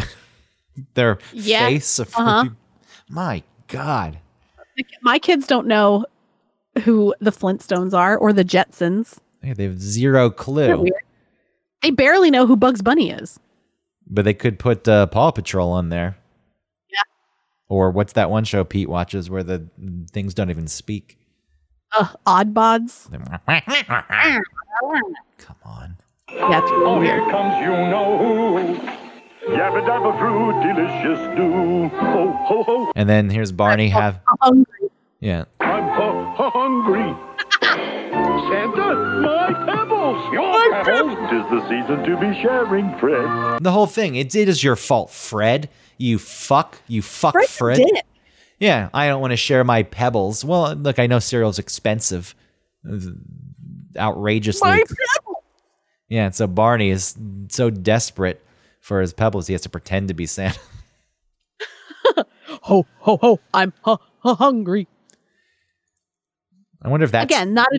[0.95, 1.68] their Yeah.
[1.68, 1.99] face?
[1.99, 2.51] Of Uh-huh.
[3.09, 4.18] My God.
[5.03, 6.07] My kids don't know
[6.84, 9.18] who the Flintstones are or the Jetsons.
[9.43, 10.86] Yeah, they have zero clue.
[11.82, 13.38] They barely know who Bugs Bunny is.
[14.07, 16.16] But they could put uh, Paw Patrol on there.
[16.90, 17.03] Yeah.
[17.68, 19.68] Or what's that one show Pete watches where the
[20.12, 21.18] things don't even speak?
[22.26, 23.11] Oddbods.
[25.38, 25.97] Come on.
[26.37, 29.53] Yeah, it's really Oh, here comes you know who.
[29.53, 31.89] Yabba dabba fruit, delicious do.
[31.97, 32.93] Ho, ho, ho.
[32.95, 34.89] And then here's Barney have I'm hungry.
[35.20, 35.45] yeah.
[35.61, 37.14] I'm hu- hu- hungry.
[37.62, 40.33] Santa, my pebbles.
[40.33, 41.30] Your pebbles.
[41.30, 43.62] Tis the season to be sharing, Fred.
[43.62, 44.14] The whole thing.
[44.16, 45.68] It, it is your fault, Fred.
[45.99, 46.78] You fuck.
[46.87, 47.76] You fuck Fred Fred.
[47.78, 48.07] did it.
[48.59, 50.45] Yeah, I don't want to share my pebbles.
[50.45, 52.35] Well, look, I know cereal's expensive.
[53.99, 54.68] Outrageously.
[54.68, 54.95] My ex-
[56.13, 57.17] yeah, so Barney is
[57.49, 58.45] so desperate
[58.81, 60.59] for his pebbles, he has to pretend to be Santa.
[62.65, 63.41] Ho, ho, ho.
[63.55, 64.87] I'm hu- hu- hungry.
[66.83, 67.79] I wonder if that's Again, not a,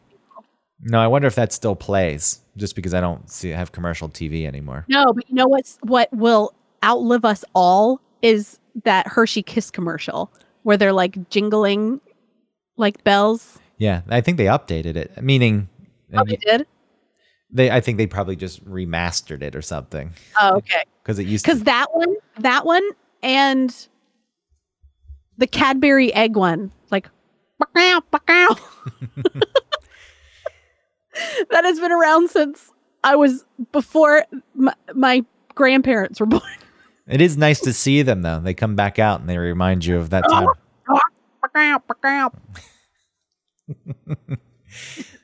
[0.81, 4.45] No, I wonder if that still plays just because I don't see have commercial TV
[4.45, 4.83] anymore.
[4.89, 6.53] no, but you know what's what will
[6.83, 10.31] outlive us all is that Hershey Kiss commercial
[10.63, 12.01] where they're like jingling
[12.75, 13.59] like bells.
[13.77, 15.21] Yeah, I think they updated it.
[15.21, 15.69] Meaning,
[16.13, 16.67] Oh, they did.
[17.53, 20.83] They I think they probably just remastered it or something Oh, okay.
[21.01, 21.51] because it used to.
[21.51, 22.83] Because that one, that one,
[23.21, 23.87] and
[25.37, 27.07] the Cadbury egg one, like
[31.49, 32.71] that has been around since
[33.03, 34.25] I was before
[34.55, 35.23] my, my
[35.55, 36.41] grandparents were born.
[37.07, 38.39] It is nice to see them though.
[38.39, 40.47] They come back out and they remind you of that time.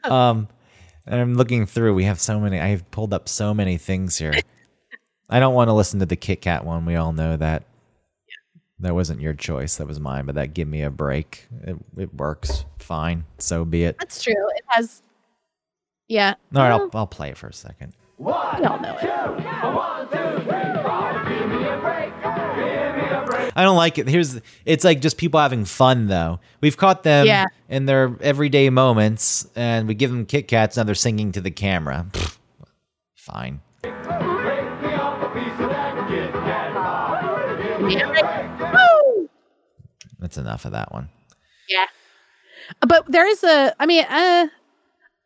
[0.06, 0.48] Um,
[1.10, 1.96] and I'm looking through.
[1.96, 2.60] We have so many.
[2.60, 4.34] I've pulled up so many things here.
[5.30, 6.86] I don't want to listen to the Kit Kat one.
[6.86, 7.64] We all know that.
[8.82, 9.76] That wasn't your choice.
[9.76, 10.26] That was mine.
[10.26, 11.48] But that give me a break.
[11.64, 13.26] It, it works fine.
[13.38, 13.98] So be it.
[14.00, 14.34] That's true.
[14.56, 15.02] It has,
[16.08, 16.36] yeah.
[16.56, 16.96] All right, I'll, mm.
[16.96, 17.94] I'll play it for a second.
[18.18, 20.79] we all know it.
[23.56, 24.08] I don't like it.
[24.08, 26.40] Here's it's like just people having fun though.
[26.62, 27.46] We've caught them Yeah.
[27.68, 30.78] in their everyday moments, and we give them Kit Kats.
[30.78, 32.06] Now they're singing to the camera.
[32.12, 32.38] Pfft,
[33.16, 33.62] Fine.
[40.20, 41.10] That's enough of that one.
[41.70, 41.86] Yeah.
[42.82, 44.48] But there is a I mean, uh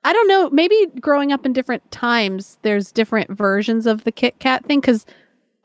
[0.05, 4.39] I don't know, maybe growing up in different times there's different versions of the Kit
[4.39, 5.05] Kat thing cuz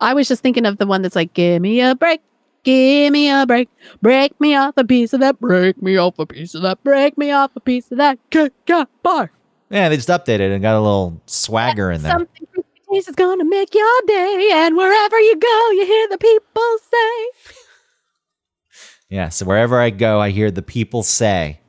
[0.01, 2.21] I was just thinking of the one that's like give me a break.
[2.69, 3.71] Give me a break.
[4.03, 5.41] Break me off a piece of that.
[5.41, 6.85] Break me off a piece of that.
[6.85, 9.31] Break me off a piece of that Kat bar.
[9.71, 12.13] Yeah, they just updated and got a little swagger in there.
[12.13, 12.47] Something
[12.93, 17.55] is gonna make your day and wherever you go you hear the people say
[19.09, 21.61] Yeah, so wherever I go, I hear the people say,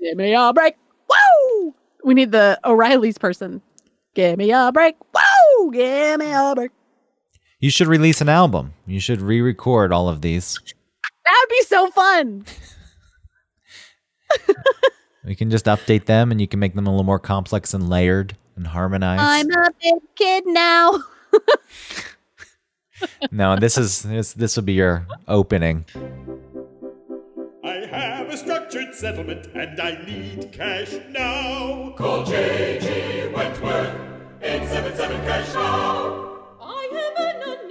[0.00, 0.76] Give me a break.
[1.10, 1.74] Woo!
[2.04, 3.62] We need the O'Reilly's person.
[4.14, 4.94] Give me a break.
[5.12, 5.72] Woo!
[5.72, 6.70] Give me a break.
[7.66, 8.74] "You should release an album.
[8.86, 10.56] You should re-record all of these.
[11.24, 12.44] That would be so fun.
[15.24, 17.90] We can just update them, and you can make them a little more complex and
[17.90, 21.02] layered and harmonized." I'm a big kid now.
[23.32, 25.86] no, this is this this will be your opening.
[27.64, 31.94] I have a structured settlement and I need cash now.
[31.98, 33.92] Call JG Wentworth,
[34.40, 36.35] 877 cash now.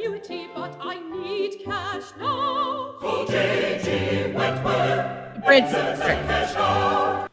[0.05, 2.93] I annuity, but I need cash now.
[2.99, 5.63] Call JG Wentworth, Bridge.
[5.63, 7.27] 877 cash now.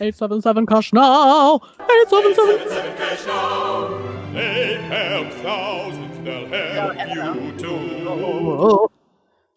[0.00, 1.60] 877 cash now.
[1.78, 2.54] 877.
[2.54, 4.32] 877 cash now.
[4.32, 8.90] They help thousands, they'll help you too.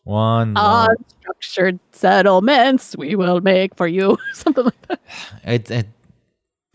[0.03, 0.53] One.
[0.53, 0.95] more.
[0.95, 4.17] Unstructured settlements we will make for you.
[4.33, 5.01] Something like that.
[5.43, 5.87] It, it,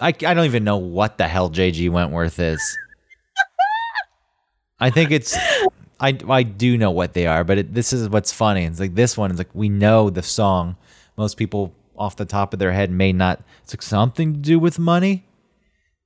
[0.01, 2.61] I, I don't even know what the hell JG Wentworth is.
[4.83, 5.37] I think it's
[6.01, 8.65] I I do know what they are, but it, this is what's funny.
[8.65, 10.77] It's like this one is like we know the song.
[11.17, 13.41] Most people off the top of their head may not.
[13.63, 15.25] It's like something to do with money.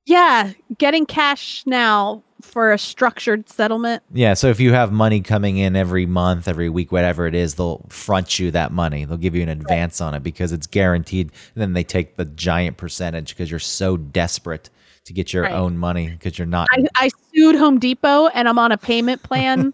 [0.04, 4.02] Yeah, getting cash now for a structured settlement.
[4.12, 7.54] Yeah, so if you have money coming in every month, every week, whatever it is,
[7.54, 9.04] they'll front you that money.
[9.04, 11.32] They'll give you an advance on it because it's guaranteed.
[11.54, 14.68] And then they take the giant percentage because you're so desperate
[15.06, 15.52] to get your Right.
[15.52, 16.68] own money because you're not.
[16.72, 19.72] I, I sued Home Depot and I'm on a payment plan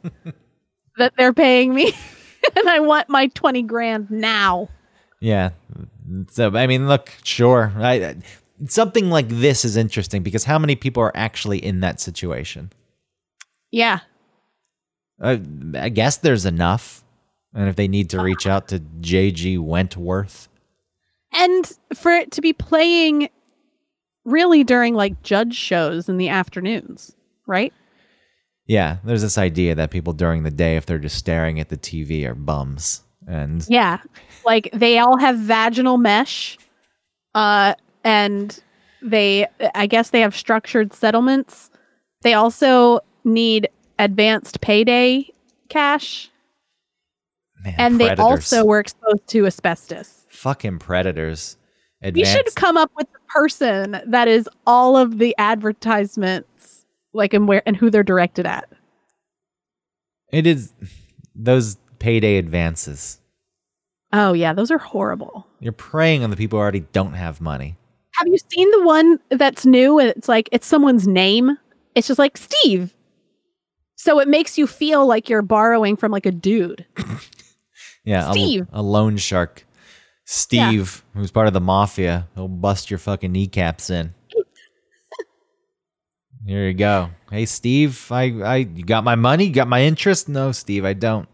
[0.98, 1.92] that they're paying me.
[2.56, 4.68] and I want my 20 grand now.
[5.20, 5.50] Yeah.
[6.30, 7.72] So I mean, look, sure.
[7.76, 8.16] I,
[8.66, 12.70] something like this is interesting because how many people are actually in that situation?
[13.70, 14.00] Yeah.
[15.20, 15.38] Uh,
[15.74, 17.04] I guess there's enough.
[17.54, 20.48] And if they need to reach out to JG Wentworth,
[21.34, 23.28] And for it to be playing
[24.24, 27.14] really during like judge shows in the afternoons,
[27.46, 27.72] right?
[28.66, 31.76] yeah, there's this idea that people during the day, if they're just staring at the
[31.76, 33.02] TV, are bums.
[33.26, 34.00] And Yeah.
[34.46, 36.58] Like they all have vaginal mesh.
[37.34, 38.58] Uh and
[39.02, 41.70] they I guess they have structured settlements.
[42.22, 43.68] They also need
[43.98, 45.28] advanced payday
[45.68, 46.30] cash
[47.64, 50.24] man, and they also were exposed to asbestos.
[50.28, 51.56] fucking predators.
[52.02, 57.46] We should come up with the person that is all of the advertisements like and
[57.48, 58.68] where and who they're directed at.
[60.32, 60.72] it is
[61.34, 63.18] those payday advances.
[64.12, 65.46] Oh yeah, those are horrible.
[65.60, 67.76] You're preying on the people who already don't have money.
[68.16, 71.56] Have you seen the one that's new and it's like it's someone's name?
[71.94, 72.94] It's just like Steve.
[73.96, 76.84] So it makes you feel like you're borrowing from like a dude.
[78.04, 78.66] Yeah, a- Steve.
[78.72, 79.64] A, loan shark.
[80.24, 84.14] Steve, who's part of the mafia, he'll bust your fucking kneecaps in.
[86.46, 87.10] Here you go.
[87.30, 89.44] Hey, Steve, I, I, you got my money?
[89.44, 90.28] You got my interest?
[90.28, 91.28] No, Steve, I don't.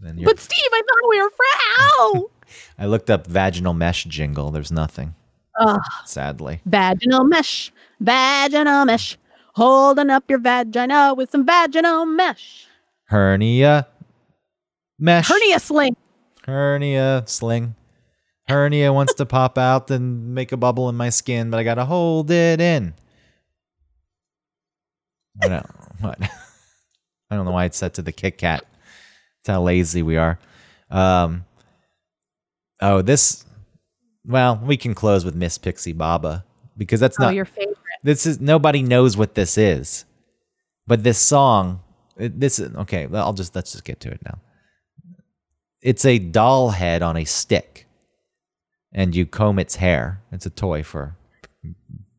[0.00, 2.24] Then you're, But Steve, I thought we were friends.
[2.78, 4.50] I looked up vaginal mesh jingle.
[4.50, 5.14] There's nothing,
[5.60, 5.80] Ugh.
[6.06, 6.60] sadly.
[6.64, 7.70] Vaginal mesh,
[8.00, 9.18] vaginal mesh.
[9.54, 12.66] Holding up your vagina with some vaginal mesh.
[13.04, 13.86] Hernia
[14.98, 15.28] mesh.
[15.28, 15.96] Hernia sling.
[16.46, 17.74] Hernia sling.
[18.48, 21.84] Hernia wants to pop out and make a bubble in my skin, but I gotta
[21.84, 22.94] hold it in.
[25.42, 25.66] I don't,
[26.00, 26.18] what?
[27.30, 28.64] I don't know why it's set to the Kit Kat.
[29.44, 30.38] That's how lazy we are.
[30.90, 31.44] Um,
[32.80, 33.44] oh, this.
[34.26, 36.44] Well, we can close with Miss Pixie Baba
[36.76, 37.76] because that's Oh, not your favorite.
[38.02, 40.04] this is nobody knows what this is
[40.86, 41.80] but this song
[42.16, 44.38] this is okay well, i'll just let's just get to it now
[45.82, 47.86] it's a doll head on a stick
[48.92, 51.16] and you comb its hair it's a toy for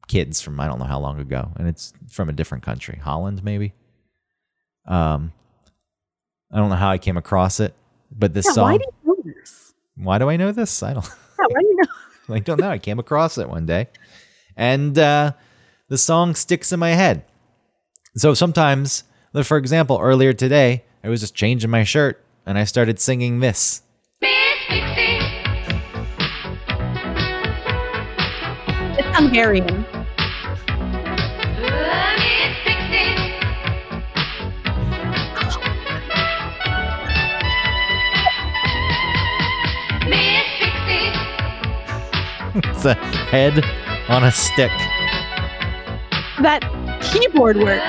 [0.07, 3.43] kids from i don't know how long ago and it's from a different country holland
[3.43, 3.74] maybe
[4.88, 5.32] um
[6.51, 7.74] i don't know how i came across it
[8.11, 9.74] but this Yeah, song why do you know this?
[9.95, 11.89] why do i know this i don't Yeah, why do you know?
[12.36, 12.70] I don't know.
[12.70, 13.89] I came across it one day.
[14.55, 15.34] And uh,
[15.89, 17.26] the song sticks in my head.
[18.16, 19.03] So sometimes,
[19.43, 23.81] for example, earlier today, I was just changing my shirt and I started singing this.
[28.95, 29.85] It's Hungarian.
[42.55, 43.63] It's a head
[44.09, 44.71] on a stick.
[46.41, 46.61] That
[47.01, 47.81] keyboard work.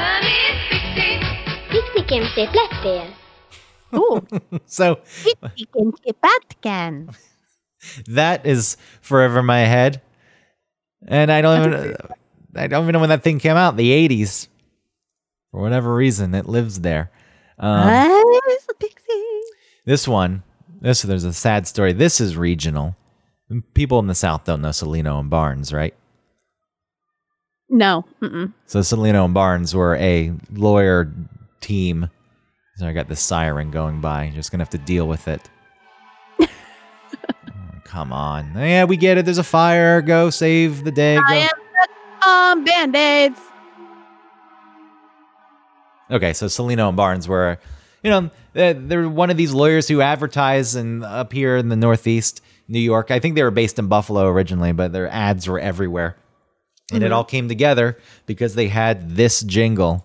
[1.70, 2.70] Pixie can say flat
[4.66, 7.14] So Pixie can say Batcan.
[8.08, 10.02] that is forever in my head.
[11.06, 11.96] And I don't even
[12.56, 14.48] I don't even know when that thing came out, the 80s.
[15.50, 17.10] For whatever reason, it lives there.
[17.58, 19.40] Um, the Pixie?
[19.84, 20.42] This one,
[20.80, 21.92] this there's a sad story.
[21.92, 22.96] This is regional.
[23.74, 25.94] People in the South don't know Cellino and Barnes, right?
[27.68, 28.04] No.
[28.22, 28.52] Mm-mm.
[28.66, 31.12] So Cellino and Barnes were a lawyer
[31.60, 32.08] team.
[32.76, 34.30] So I got the siren going by.
[34.34, 35.48] Just gonna have to deal with it.
[37.46, 38.52] Oh, come on.
[38.56, 39.24] Yeah, we get it.
[39.24, 40.02] There's a fire.
[40.02, 41.16] Go save the day.
[41.16, 41.48] I am
[42.20, 43.38] the um, band-aids.
[46.10, 47.58] Okay, so Cellino and Barnes were,
[48.02, 51.76] you know, they're, they're one of these lawyers who advertise and up here in the
[51.76, 53.10] Northeast, New York.
[53.12, 56.16] I think they were based in Buffalo originally, but their ads were everywhere.
[56.92, 57.14] And it Mhm.
[57.14, 57.96] all came together
[58.26, 60.04] because they had this jingle.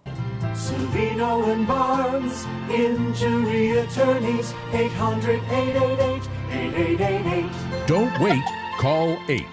[0.53, 2.45] Cellino and Barnes,
[2.79, 7.87] injury attorneys, 800 888 8888.
[7.87, 8.43] Don't wait,
[8.77, 9.45] call 8.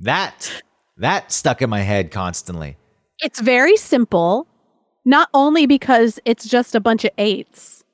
[0.00, 0.62] That
[0.98, 2.76] that stuck in my head constantly.
[3.20, 4.46] It's very simple,
[5.04, 7.84] not only because it's just a bunch of eights,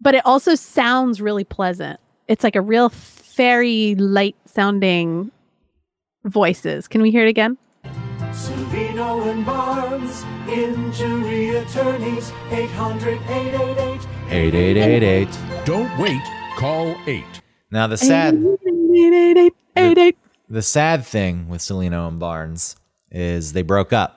[0.00, 1.98] but it also sounds really pleasant.
[2.28, 5.30] It's like a real fairy light sounding
[6.24, 6.88] voices.
[6.88, 7.56] Can we hear it again?
[8.32, 15.28] Cellino and Barnes, injury attorneys, 800 888 8888.
[15.64, 16.20] Don't wait,
[16.56, 17.24] call 8.
[17.70, 18.34] Now the sad
[20.48, 22.76] the sad thing with Cellino and Barnes
[23.10, 24.14] is they broke up.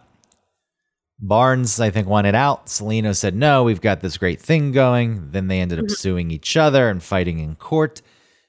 [1.19, 2.65] Barnes, I think, wanted out.
[2.65, 5.31] Cellino said, no, we've got this great thing going.
[5.31, 5.91] Then they ended up Mhm.
[5.97, 8.01] suing each other and fighting in court.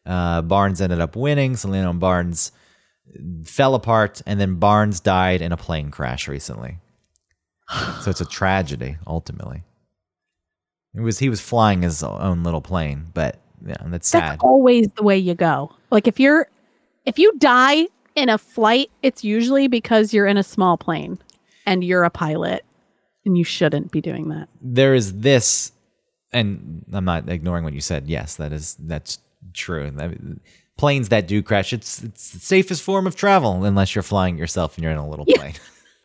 [0.06, 1.52] Uh, Barnes ended up winning.
[1.54, 2.50] Cellino and Barnes
[3.44, 6.78] fell apart, and then Barnes died in a plane crash recently.
[8.00, 9.64] so it's a tragedy, ultimately.
[10.94, 14.32] It was he was flying his own little plane, but yeah, that's sad.
[14.32, 15.74] That's always the way you go.
[15.90, 16.48] Like if you're
[17.06, 21.18] if you die in a flight, it's usually because you're in a small plane
[21.66, 22.64] and you're a pilot
[23.24, 24.48] and you shouldn't be doing that.
[24.60, 25.72] there is this
[26.32, 29.18] and i'm not ignoring what you said yes that is that's
[29.52, 29.92] true
[30.76, 34.76] planes that do crash it's it's the safest form of travel unless you're flying yourself
[34.76, 35.54] and you're in a little plane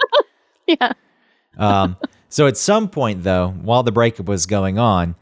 [0.67, 0.91] yeah
[1.57, 1.97] um,
[2.29, 5.15] so at some point though while the breakup was going on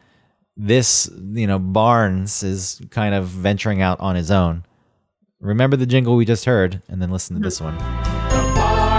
[0.58, 4.64] this you know barnes is kind of venturing out on his own
[5.40, 7.78] remember the jingle we just heard and then listen to this one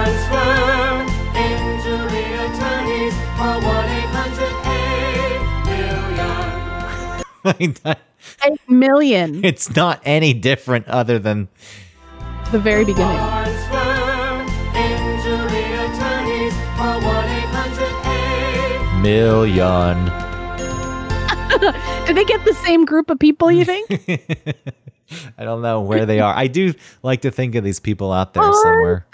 [0.07, 4.54] Barnes firm, injury attorneys, call 1 800
[7.57, 8.04] million.
[8.44, 9.44] Eight million.
[9.44, 11.48] it's not any different other than
[12.52, 13.45] the very beginning.
[19.07, 19.96] Million
[22.07, 23.88] Do they get the same group of people, you think?
[25.38, 26.34] I don't know where they are.
[26.34, 29.07] I do like to think of these people out there somewhere.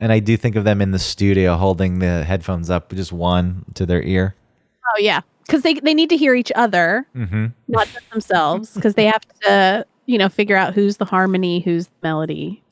[0.00, 3.64] And I do think of them in the studio holding the headphones up, just one
[3.74, 4.36] to their ear.
[4.94, 7.46] Oh yeah, because they they need to hear each other, Mm-hmm.
[7.66, 11.86] not just themselves, because they have to you know figure out who's the harmony, who's
[11.88, 12.62] the melody.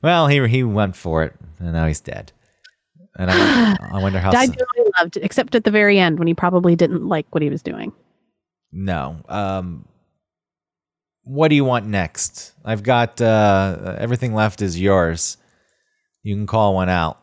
[0.00, 2.30] Well, he he went for it, and now he's dead.
[3.18, 4.30] And I, I wonder how.
[4.30, 7.42] Died s- dearly loved, except at the very end when he probably didn't like what
[7.42, 7.92] he was doing.
[8.72, 9.16] No.
[9.28, 9.86] Um,
[11.24, 12.52] what do you want next?
[12.64, 15.36] I've got uh, everything left is yours.
[16.22, 17.18] You can call one out.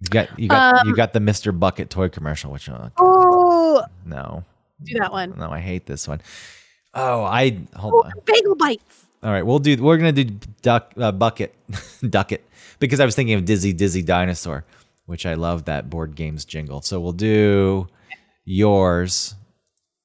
[0.00, 1.58] You got you got you Um, got the Mr.
[1.58, 4.44] Bucket toy commercial, which uh, Oh, no,
[4.84, 5.34] do that one.
[5.38, 6.20] no, I hate this one.
[6.94, 8.12] Oh, I hold on.
[8.24, 9.06] Bagel bites.
[9.22, 9.82] All right, we'll do.
[9.82, 10.24] We're gonna do
[10.62, 11.54] duck uh, bucket,
[12.10, 12.44] duck it,
[12.78, 14.64] because I was thinking of Dizzy Dizzy Dinosaur,
[15.06, 16.82] which I love that board games jingle.
[16.82, 17.88] So we'll do
[18.44, 19.34] yours,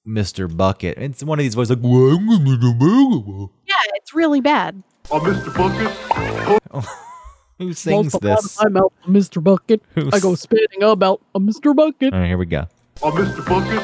[0.06, 0.98] Mister Bucket.
[0.98, 1.80] It's one of these voices like.
[1.84, 3.50] "Well, I'm gonna do Mr.
[3.68, 4.84] Yeah, it's really bad.
[5.10, 5.54] Oh, Mr.
[6.72, 6.86] Bucket.
[7.60, 8.60] Who sings this?
[8.62, 9.44] I'm out, Mr.
[9.44, 9.82] Bucket.
[9.96, 11.76] Who's- I go spinning about a Mr.
[11.76, 12.14] Bucket.
[12.14, 12.68] All right, here we go.
[13.04, 13.46] Oh, Mr.
[13.48, 13.82] Bucket.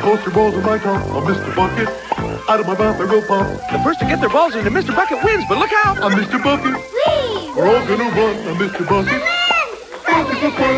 [0.00, 1.04] Toss your balls in my top.
[1.10, 1.54] Oh, Mr.
[1.56, 1.88] Bucket.
[2.48, 3.46] Out of my mouth I go pop.
[3.72, 4.94] The first to get their balls into Mr.
[4.94, 5.98] Bucket wins, but look out!
[5.98, 6.42] Oh, I'm Mr.
[6.42, 6.74] Bucket.
[7.56, 8.36] We're all gonna run.
[8.48, 8.86] I'm Mr.
[8.86, 9.22] Bucket.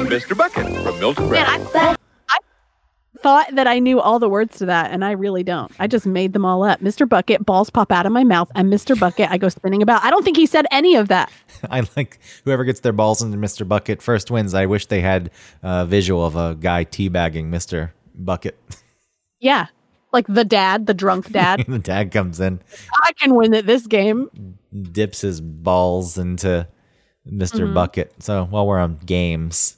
[0.08, 0.36] Mr.
[0.36, 1.96] Bucket from Milton Man, Brown.
[1.96, 1.96] I,
[2.28, 2.38] I
[3.20, 5.72] thought that I knew all the words to that, and I really don't.
[5.80, 6.80] I just made them all up.
[6.80, 7.08] Mr.
[7.08, 8.98] Bucket, balls pop out of my mouth, and Mr.
[8.98, 10.04] Bucket, I go spinning about.
[10.04, 11.32] I don't think he said any of that.
[11.70, 13.66] I like whoever gets their balls into Mr.
[13.66, 14.54] Bucket first wins.
[14.54, 15.32] I wish they had
[15.64, 17.90] a visual of a guy teabagging Mr.
[18.14, 18.56] Bucket.
[19.40, 19.66] Yeah.
[20.12, 21.64] Like the dad, the drunk dad.
[21.68, 22.60] the dad comes in,
[23.04, 24.30] I can win at this game.
[24.92, 26.66] dips his balls into
[27.24, 27.74] mister Mhm.
[27.74, 28.14] Bucket.
[28.22, 29.76] So while we're on games,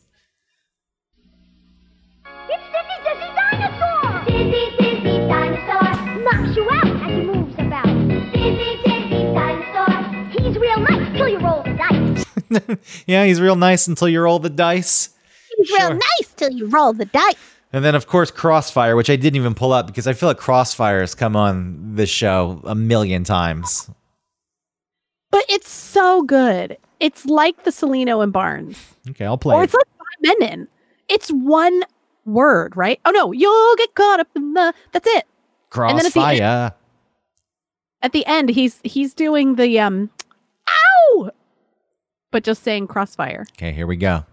[2.48, 4.24] It's Dizzy Dizzy Dinosaur!
[4.26, 8.08] Dizzy Dizzy Dinosaur knocks you out as he moves about.
[8.32, 9.92] Dizzy Dizzy Dinosaur,
[10.30, 13.02] he's real nice till you roll the dice.
[13.06, 15.10] yeah, he's real nice until you roll the dice.
[15.56, 17.36] He's real nice till you roll the dice.
[17.72, 20.38] And then, of course, Crossfire, which I didn't even pull up because I feel like
[20.38, 23.88] Crossfire has come on this show a million times.
[25.30, 26.76] But it's so good.
[26.98, 28.96] It's like the Cellino and Barnes.
[29.10, 29.54] Okay, I'll play.
[29.54, 29.64] Or it.
[29.66, 30.66] it's like Mennen.
[31.08, 31.82] It's one
[32.24, 33.00] word, right?
[33.04, 35.26] Oh no, you'll get caught up in the that's it.
[35.74, 36.74] And then at the end- Crossfire.
[38.02, 40.10] At the end, he's he's doing the um
[40.68, 41.30] ow
[42.30, 43.46] but just saying crossfire.
[43.56, 44.24] Okay, here we go.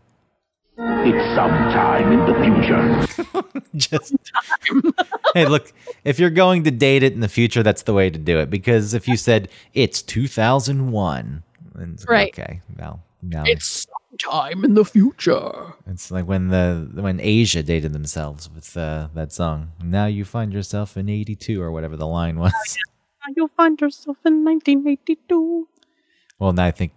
[0.80, 2.34] It's sometime in the
[3.34, 3.62] future.
[3.76, 4.14] Just
[5.34, 5.74] hey, look,
[6.04, 8.50] if you're going to date it in the future, that's the way to do it.
[8.50, 11.44] Because if you said it's 2001,
[11.76, 12.32] then it's Right.
[12.38, 13.88] Okay, now now It's
[14.20, 15.74] sometime in the future.
[15.88, 19.72] it's like when the when Asia dated themselves with uh, that song.
[19.84, 22.54] Now you find yourself in 82 or whatever the line was.
[23.28, 25.68] Now You'll find yourself in 1982.
[26.40, 26.94] Well, now I think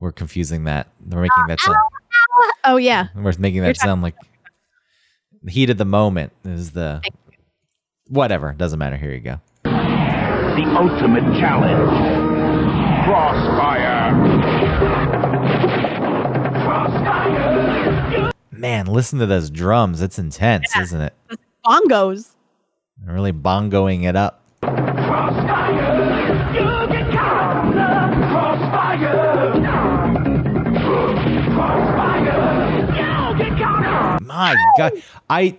[0.00, 0.88] we're confusing that.
[1.06, 1.76] We're making that sound.
[2.64, 3.08] Oh yeah.
[3.14, 4.14] We're making You're that sound like
[5.42, 7.02] the heat of the moment is the
[8.08, 8.52] whatever.
[8.52, 8.96] Doesn't matter.
[8.96, 9.40] Here you go.
[9.64, 11.88] The ultimate challenge.
[13.04, 14.12] Crossfire.
[16.64, 18.30] Crossfire.
[18.50, 20.02] Man, listen to those drums.
[20.02, 21.14] It's intense, isn't it?
[21.64, 22.34] Bongos.
[22.98, 24.39] They're really bongoing it up.
[34.40, 34.92] My God,
[35.28, 35.58] I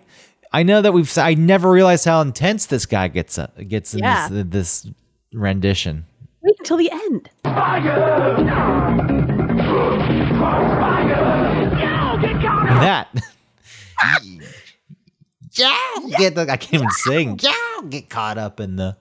[0.52, 1.06] I know that we've.
[1.08, 3.38] s- I never realized how intense this guy gets.
[3.38, 4.28] Uh, gets in Yeah.
[4.30, 4.46] this,
[4.84, 4.88] this
[5.34, 6.06] rendition.
[6.42, 7.30] Wait until the end.
[12.82, 13.08] That.
[15.54, 15.78] yeah,
[16.18, 17.40] get the, I can't even sing.
[17.42, 17.52] Yeah,
[17.90, 18.98] get caught up in the.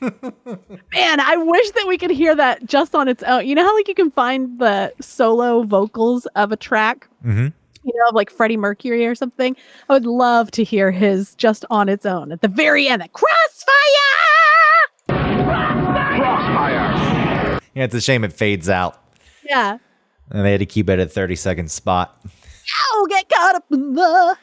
[0.00, 3.46] Man, I wish that we could hear that just on its own.
[3.46, 7.48] You know how like you can find the solo vocals of a track, Mm-hmm.
[7.84, 9.56] you know, of like Freddie Mercury or something?
[9.88, 13.02] I would love to hear his just on its own at the very end.
[13.02, 13.72] The crossfire!
[17.74, 18.98] Yeah, it's a shame it fades out,
[19.48, 19.78] Yeah.
[20.30, 22.18] and they had to keep it at a thirty second spot.
[22.92, 24.36] Oh, get caught up in the.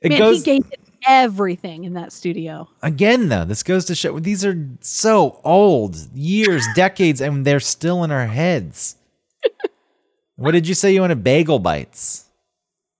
[0.00, 2.68] It Man, goes he gave it everything in that studio.
[2.82, 3.44] again though.
[3.44, 8.26] This goes to show these are so old, years, decades, and they're still in our
[8.26, 8.96] heads.
[10.36, 11.22] what did you say you wanted?
[11.24, 12.24] Bagel bites.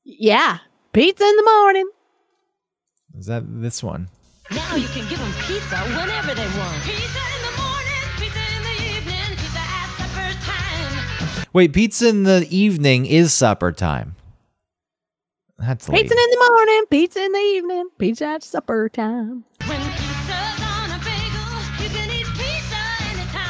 [0.04, 0.58] Yeah.
[0.92, 1.90] Pizza in the morning.
[3.18, 4.08] Is that this one?
[4.50, 6.82] Now you can give them pizza whenever they want.
[6.82, 11.46] Pizza in the morning, pizza in the evening, pizza at supper time.
[11.52, 14.14] Wait, pizza in the evening is supper time.
[15.58, 16.02] That's pizza late.
[16.02, 19.44] in the morning, pizza in the evening, pizza at supper time.
[19.60, 19.92] Bagel,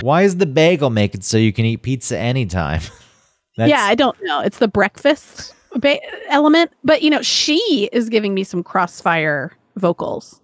[0.01, 2.81] Why is the bagel make it so you can eat pizza anytime?
[3.57, 4.41] yeah, I don't know.
[4.41, 5.99] It's the breakfast ba-
[6.31, 10.41] element, but you know, she is giving me some crossfire vocals.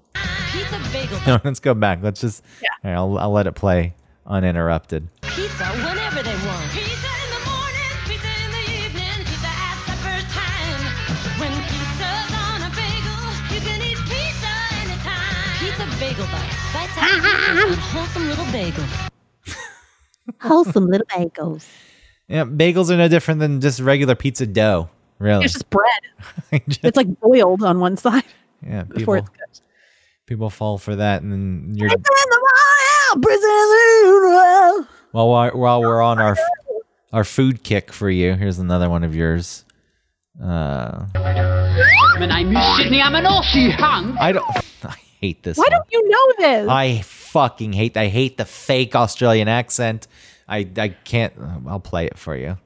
[0.52, 1.18] Pizza bagel.
[1.26, 2.00] No, let's go back.
[2.02, 2.42] Let's just.
[2.62, 2.68] Yeah.
[2.82, 3.94] Here, I'll, I'll let it play
[4.26, 5.08] uninterrupted.
[5.22, 5.98] Pizza when
[17.56, 18.84] wholesome little bagel.
[20.40, 21.66] Wholesome little bagels.
[22.28, 24.88] Yeah, bagels are no different than just regular pizza dough.
[25.18, 25.44] Really.
[25.44, 26.00] It's just bread.
[26.82, 28.24] it's like boiled on one side
[28.66, 29.60] yeah, before people, it's cooked.
[30.26, 31.90] people fall for that, and then you're.
[35.12, 36.36] Well, While while while we're on our
[37.12, 39.64] our food kick for you, here's another one of yours.
[40.42, 43.00] Uh, My name is Sydney.
[43.00, 44.16] I'm an Aussie hunk.
[44.18, 44.44] I don't.
[44.82, 45.56] I hate this.
[45.56, 45.70] Why one.
[45.72, 46.68] don't you know this?
[46.68, 47.02] I
[47.34, 47.96] fucking hate.
[47.96, 50.06] I hate the fake Australian accent.
[50.48, 51.34] I I can't.
[51.66, 52.56] I'll play it for you.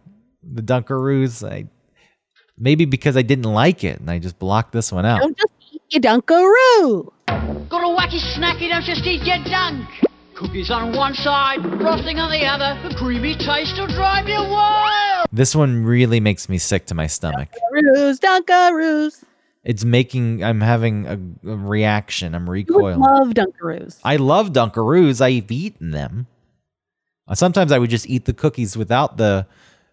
[0.43, 1.43] The Dunkaroos.
[1.43, 1.69] I
[2.59, 5.21] maybe because I didn't like it, and I just blocked this one out.
[5.21, 7.13] Don't just eat your Dunkaroo.
[7.73, 9.89] Got a wacky snacky, don't just eat your dunk.
[10.35, 12.79] Cookies on one side, frosting on the other.
[12.89, 15.27] A creamy taste will drive you wild.
[15.33, 17.49] This one really makes me sick to my stomach.
[17.53, 19.25] Dunkaroos, Dunkaroos.
[19.65, 20.43] It's making.
[20.45, 22.35] I'm having a, a reaction.
[22.35, 23.01] I'm You would recoiling.
[23.01, 24.01] love Dunkaroos.
[24.05, 25.21] I love Dunkaroos.
[25.21, 26.27] I've eaten them.
[27.27, 29.47] Uh, Sometimes I would just eat the cookies without the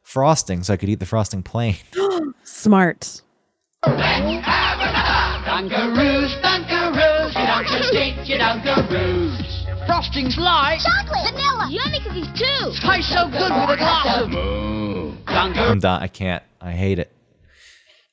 [0.03, 1.75] frosting, so I could eat the frosting plain.
[2.43, 3.21] Smart.
[5.45, 9.85] Dunkaroos, Dunkaroos, you don't just eat your Dunkaroos.
[9.85, 12.71] Frosting's light, Chocolate, vanilla, yummy cookies too.
[12.87, 15.17] tastes so good with a glass of Dunkaroos.
[15.27, 16.01] I'm done.
[16.01, 16.43] I can't.
[16.61, 17.11] I hate it.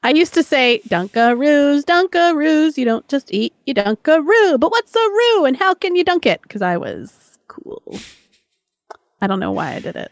[0.05, 2.77] I used to say Dunkaroos, Dunkaroos.
[2.77, 4.59] You don't just eat, you Dunkaroo.
[4.59, 6.43] But what's a roo and how can you dunk it?
[6.43, 7.83] Because I was cool.
[9.21, 10.11] I don't know why I did it.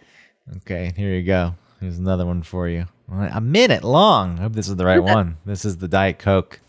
[0.58, 1.54] Okay, here you go.
[1.80, 2.86] Here's another one for you.
[3.10, 4.38] A minute long.
[4.38, 5.36] I hope this is the right one.
[5.44, 6.60] This is the Diet Coke.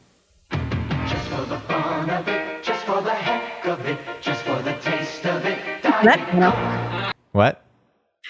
[0.52, 4.74] Just for the fun of it, just for the heck of it, just for the
[4.82, 5.84] taste of it.
[5.84, 7.12] That- no.
[7.34, 7.64] What?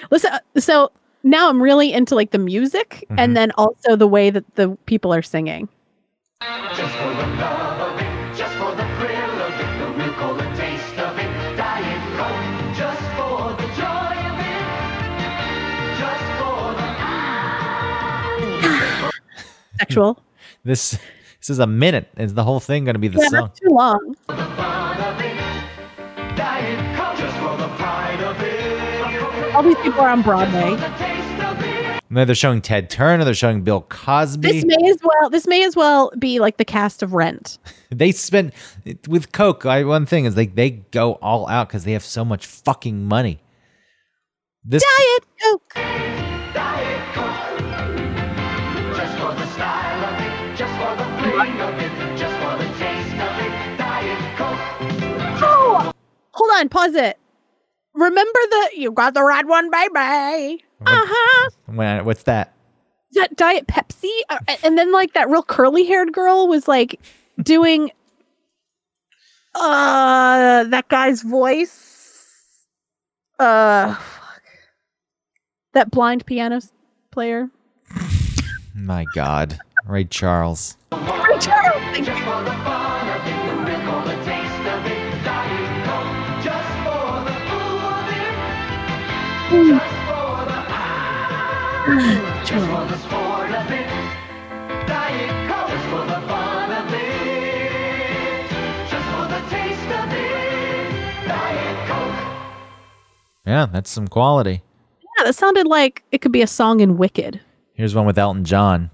[0.10, 0.92] Listen, uh, so
[1.24, 3.16] now I'm really into like the music Mhm.
[3.18, 5.68] and then also the way that the people are singing.
[6.42, 10.40] Just for the love of it, just for the thrill of it, the real cold
[10.56, 11.30] taste of it.
[11.58, 14.66] Diet Coke, just for the joy of it,
[16.02, 16.90] just for the
[19.80, 20.18] Sexual.
[20.64, 20.98] This
[21.40, 22.08] this is a minute.
[22.18, 23.52] Is the whole thing going to be the yeah, song?
[23.56, 24.16] too long.
[24.28, 25.36] fun of it.
[26.36, 29.56] Diet Coke, just for the pride of it.
[29.56, 30.76] All these people are on Broadway.
[32.14, 33.24] No, they're showing Ted Turner.
[33.24, 34.46] They're showing Bill Cosby.
[34.46, 35.30] This may as well.
[35.30, 37.58] This may as well be like the cast of Rent.
[37.90, 38.52] they spend
[39.08, 39.66] with Coke.
[39.66, 43.06] I, one thing is they they go all out because they have so much fucking
[43.06, 43.40] money.
[44.66, 45.74] This Diet Coke.
[46.54, 47.60] Diet Coke,
[48.98, 52.68] just for the style of it, just for the fling of it, just for the
[52.78, 53.78] taste of it.
[53.78, 55.42] Diet Coke.
[55.44, 55.94] Oh,
[56.34, 56.68] hold on.
[56.68, 57.18] Pause it.
[57.94, 60.64] Remember the you got the right one, baby.
[60.86, 61.50] Uh huh.
[61.68, 62.54] when, what's that?
[63.14, 67.00] That Diet Pepsi, Uh, and then like that real curly haired girl was like
[67.42, 67.92] doing
[69.56, 72.66] uh that guy's voice.
[73.40, 74.42] Uh, fuck.
[75.74, 76.62] that blind piano
[77.12, 77.50] player.
[78.76, 80.78] My God, Ray Charles.
[80.92, 82.44] Just for
[103.46, 104.62] Yeah, that's some quality.
[105.02, 107.42] Yeah, that sounded like it could be a song in Wicked.
[107.74, 108.90] Here's one with Elton John.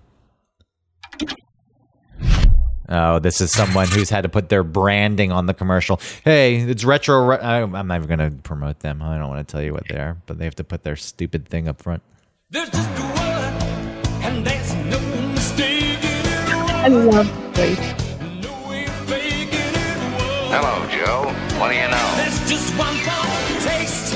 [2.90, 6.00] Oh, this is someone who's had to put their branding on the commercial.
[6.24, 7.26] Hey, it's retro.
[7.26, 9.02] Re- I, I'm not even going to promote them.
[9.02, 10.96] I don't want to tell you what they are, but they have to put their
[10.96, 12.02] stupid thing up front.
[12.50, 13.64] There's just a word,
[14.24, 15.00] and there's no
[15.34, 17.78] mistake I love voice.
[20.50, 21.34] Hello, Joe.
[21.60, 22.14] What do you know?
[22.16, 24.14] There's just one more taste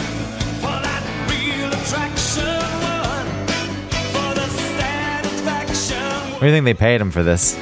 [0.62, 2.56] for that real attraction
[2.88, 3.28] one,
[4.14, 4.48] for the
[4.80, 6.32] satisfaction.
[6.32, 7.58] What do you think they paid him for this?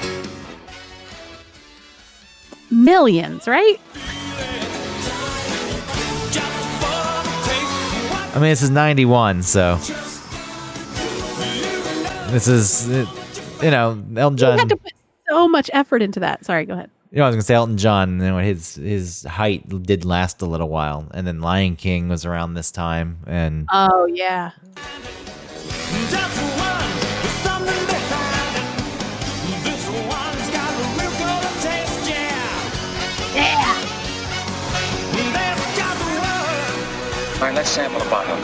[2.72, 3.80] Millions, right?
[8.32, 9.76] I mean, this is 91, so.
[12.32, 13.06] This is, uh,
[13.64, 14.60] you know, Elton You John.
[14.60, 14.94] had to put
[15.28, 16.46] so much effort into that.
[16.46, 16.92] Sorry, go ahead.
[17.12, 18.12] You know, I was gonna say Elton John.
[18.20, 22.24] You know, his his height did last a little while, and then Lion King was
[22.24, 24.52] around this time, and Oh yeah.
[37.40, 38.36] All right, let's sample a bottle.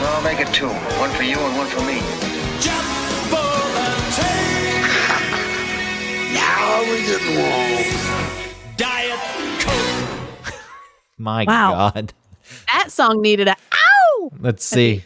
[0.00, 0.68] No, I'll make it two.
[0.68, 2.00] One for you and one for me.
[6.32, 7.84] Now we getting wrong.
[8.76, 9.18] Diet
[9.60, 10.54] Coke.
[11.18, 11.90] my Wow.
[11.92, 12.12] God,
[12.72, 14.30] That song needed a ow.
[14.38, 15.04] let's see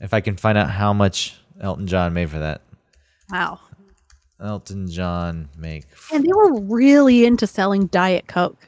[0.00, 2.62] if I can find out how much Elton John made for that.
[3.30, 3.60] Wow.
[4.40, 8.66] Elton John make And they were really into selling Diet Coke.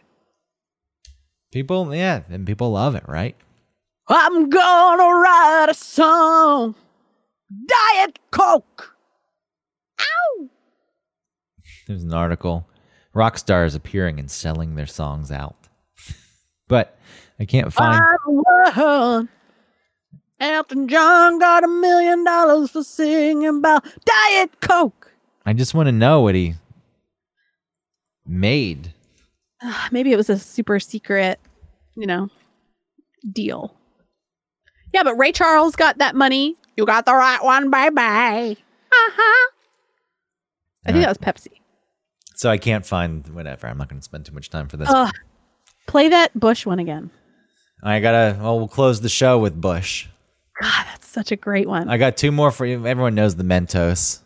[1.52, 3.36] People, yeah, and people love it, right?
[4.08, 6.74] I'm gonna write a song.
[7.66, 8.96] Diet Coke.
[10.00, 10.48] Ow.
[11.86, 12.66] There's an article.
[13.14, 15.68] Rock stars appearing and selling their songs out.
[16.68, 16.98] but
[17.38, 19.28] I can't find World.
[20.40, 25.12] Elton John got a million dollars for singing about Diet Coke.
[25.46, 26.54] I just want to know what he
[28.26, 28.92] made.
[29.92, 31.40] Maybe it was a super secret,
[31.96, 32.28] you know,
[33.30, 33.76] deal.
[34.92, 36.56] Yeah, but Ray Charles got that money.
[36.76, 38.56] You got the right one, bye bye.
[38.58, 39.50] Uh huh.
[40.86, 41.60] I think that was Pepsi.
[42.34, 43.68] So I can't find whatever.
[43.68, 44.88] I'm not going to spend too much time for this.
[44.90, 45.14] Ugh.
[45.86, 47.10] Play that Busch one again.
[47.82, 48.38] I gotta.
[48.40, 50.06] Well, we'll close the show with Busch.
[50.60, 51.88] God, that's such a great one.
[51.88, 52.86] I got two more for you.
[52.86, 54.20] Everyone knows the Mentos.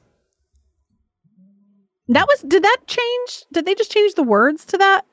[2.09, 2.41] That was.
[2.41, 3.45] Did that change?
[3.53, 5.07] Did they just change the words to that,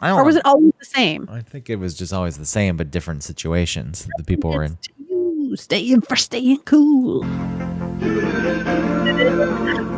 [0.00, 0.18] I don't.
[0.20, 1.28] or was it always the same?
[1.30, 4.64] I think it was just always the same, but different situations that the people were
[4.64, 4.76] in.
[5.56, 7.24] Staying for staying cool.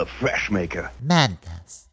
[0.00, 0.90] the fresh maker.
[1.04, 1.88] Mentos.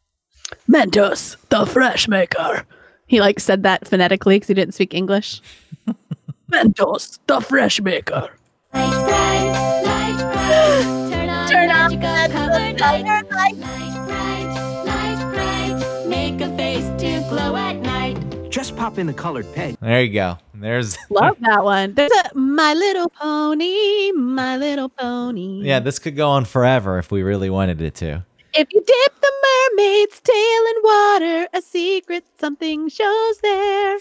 [0.70, 2.64] Mentos, the fresh maker.
[3.06, 5.42] He like said that phonetically because he didn't speak English.
[6.52, 8.30] Mentos, the fresh maker.
[8.74, 11.12] Light bright, Lite-Brite.
[11.12, 13.56] Turn on, Turn magical the colored colored light.
[13.56, 16.08] Lite-Brite, light bright.
[16.08, 18.50] Make a face to glow at night.
[18.50, 19.76] Just pop in the colored pen.
[19.82, 20.38] There you go.
[20.60, 20.98] There's.
[21.10, 21.94] Love that one.
[21.94, 25.62] There's a My Little Pony, My Little Pony.
[25.64, 28.26] Yeah, this could go on forever if we really wanted it to.
[28.54, 29.32] If you dip the
[29.78, 33.98] mermaid's tail in water, a secret something shows there.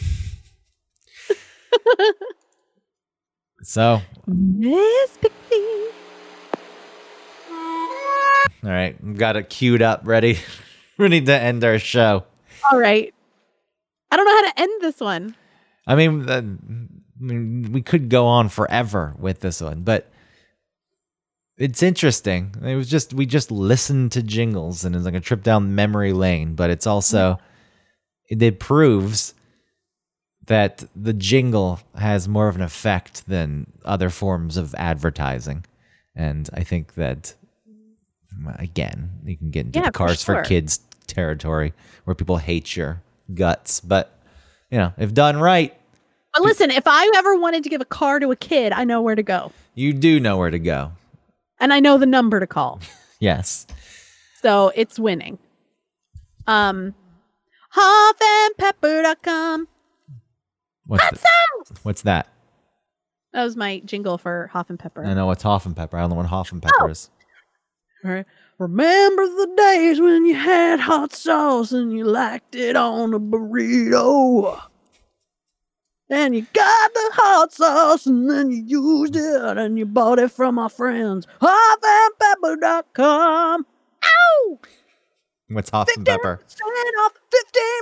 [3.62, 5.90] So, Miss Pixie.
[7.50, 10.38] all right, got it queued up, ready,
[10.98, 12.24] ready to end our show.
[12.70, 13.12] All right.
[14.11, 15.34] I don't know how to end this one.
[15.87, 20.11] I mean, uh, I mean, we could go on forever with this one, but
[21.57, 22.55] it's interesting.
[22.62, 26.12] It was just we just listened to jingles, and it's like a trip down memory
[26.12, 26.55] lane.
[26.55, 27.39] But it's also
[28.28, 29.32] it, it proves
[30.47, 35.64] that the jingle has more of an effect than other forms of advertising,
[36.14, 37.34] and I think that
[38.59, 40.45] again, you can get into Yeah, the cars for sure.
[40.45, 41.72] kids territory
[42.05, 43.01] where people hate your
[43.32, 44.16] guts, but
[44.71, 45.75] you know, if done right,
[46.33, 49.01] But listen, if I ever wanted to give a car to a kid, I know
[49.03, 49.53] where to go.
[49.75, 50.93] you do know where to go.
[51.61, 52.81] And I know the number to call.
[53.19, 53.67] Yes.
[54.43, 55.39] So it's winning.
[56.47, 56.95] Um
[57.75, 59.69] hoffandpepper.com.
[60.87, 61.79] What's Hot the- sauce!
[61.83, 62.29] What's that?
[63.33, 65.05] That was my jingle for Hoff and Pepper.
[65.05, 65.97] I know what's Hoff and Pepper.
[65.97, 67.11] I don't know what Hoff and Pepper is.
[68.59, 74.59] Remember the days when you had hot sauce and you liked it on a burrito?
[76.09, 80.30] And you got the hot sauce and then you used it and you bought it
[80.30, 81.26] from our friends.
[81.42, 83.66] Hoffandpepper.com.
[84.04, 84.59] Ow!
[85.49, 86.40] What's Hoff and Pepper?
[86.49, 86.61] 10%
[87.07, 87.12] off,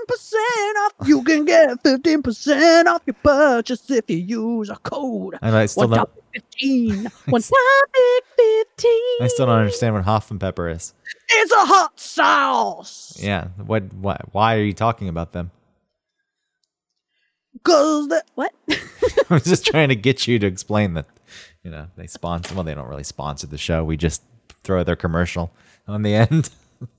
[0.08, 1.08] 15% off.
[1.08, 5.38] You can get 15% off your purchase if you use a code.
[5.40, 6.06] And I still One don't.
[6.06, 7.04] topic 15.
[7.30, 8.90] One topic 15.
[9.22, 10.92] I still don't understand what Hoff and Pepper is.
[11.30, 13.16] It's a hot sauce.
[13.18, 13.46] Yeah.
[13.64, 13.94] What?
[13.94, 14.20] Why?
[14.32, 15.50] Why are you talking about them?
[17.62, 18.52] Cause that what?
[18.68, 18.78] I
[19.30, 21.06] was just trying to get you to explain that.
[21.62, 22.54] You know, they sponsor.
[22.54, 23.84] Well, they don't really sponsor the show.
[23.84, 24.22] We just
[24.64, 25.50] throw their commercial
[25.88, 26.50] on the end.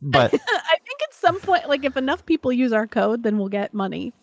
[0.02, 3.50] But I think at some point, like if enough people use our code, then we'll
[3.50, 4.14] get money.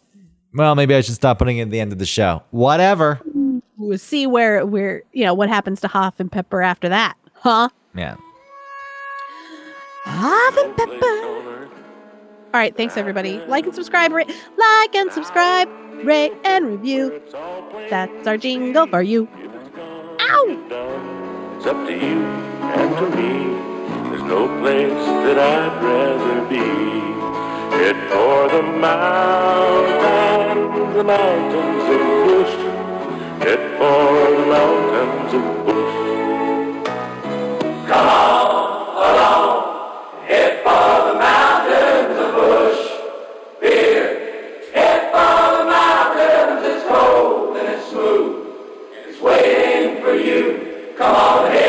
[0.55, 2.43] Well, maybe I should stop putting it at the end of the show.
[2.51, 3.21] Whatever.
[3.79, 7.71] We'll see where we're, you know what happens to Hoff and Pepper after that, huh?
[7.95, 8.17] Yeah.
[10.05, 11.69] Hoff and Pepper.
[12.55, 13.39] All right, thanks everybody.
[13.47, 15.71] Like and subscribe, rate, like and subscribe,
[16.05, 17.23] rate and review.
[17.89, 19.27] That's our jingle for you.
[20.21, 21.57] Ow!
[21.57, 22.23] It's up to you
[22.63, 23.72] and to me.
[24.33, 26.69] No place that I'd rather be.
[27.77, 32.55] Head for the mountains, the mountains of Busch.
[33.45, 34.07] Head for
[34.39, 35.97] the mountains of Busch.
[37.91, 38.57] Come on
[39.11, 39.53] along.
[40.31, 42.83] Head for the mountains of Busch.
[43.61, 44.07] Beer.
[44.73, 46.61] Head for the mountains.
[46.71, 48.33] It's cold and it's smooth.
[49.09, 50.43] It's waiting for you.
[50.97, 51.62] Come on, head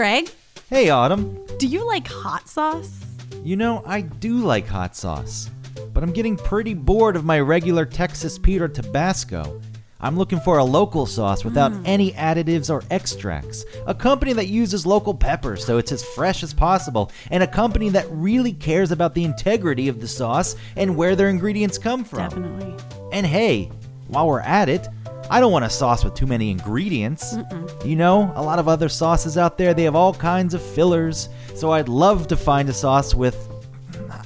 [0.00, 0.30] Greg,
[0.70, 1.38] Hey, Autumn.
[1.58, 3.04] do you like hot sauce?
[3.44, 5.50] You know, I do like hot sauce,
[5.92, 9.60] but I'm getting pretty bored of my regular Texas Pete or Tabasco.
[10.00, 11.82] I'm looking for a local sauce without mm.
[11.84, 13.66] any additives or extracts.
[13.86, 17.90] A company that uses local peppers so it's as fresh as possible, and a company
[17.90, 22.20] that really cares about the integrity of the sauce and where their ingredients come from.
[22.20, 22.74] Definitely.
[23.12, 23.70] And hey,
[24.06, 24.88] while we're at it,
[25.30, 27.36] I don't want a sauce with too many ingredients.
[27.84, 31.28] You know, a lot of other sauces out there, they have all kinds of fillers.
[31.54, 33.48] So I'd love to find a sauce with,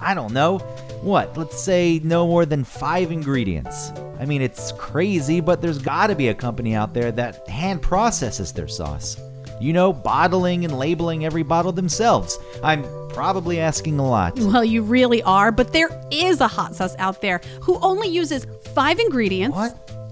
[0.01, 0.59] I don't know,
[1.03, 3.93] what, let's say no more than five ingredients.
[4.19, 8.53] I mean, it's crazy, but there's gotta be a company out there that hand processes
[8.53, 9.21] their sauce.
[9.61, 12.39] You know, bottling and labeling every bottle themselves.
[12.63, 14.39] I'm probably asking a lot.
[14.39, 18.47] Well, you really are, but there is a hot sauce out there who only uses
[18.75, 19.57] five ingredients,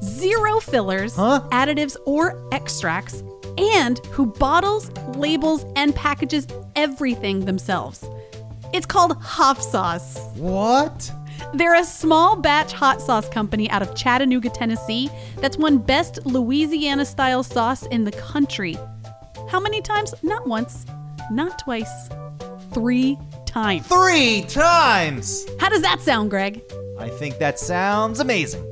[0.03, 3.22] zero fillers, additives, or extracts,
[3.59, 6.46] and who bottles, labels, and packages
[6.76, 8.09] everything themselves.
[8.72, 10.18] It's called Hoff Sauce.
[10.36, 11.12] What?
[11.55, 17.05] They're a small batch hot sauce company out of Chattanooga, Tennessee that's won best Louisiana
[17.05, 18.78] style sauce in the country.
[19.50, 20.14] How many times?
[20.22, 20.86] Not once,
[21.30, 22.09] not twice,
[22.72, 23.86] three times.
[23.86, 25.44] Three times!
[25.61, 26.62] How does that sound, Greg?
[26.98, 28.72] I think that sounds amazing.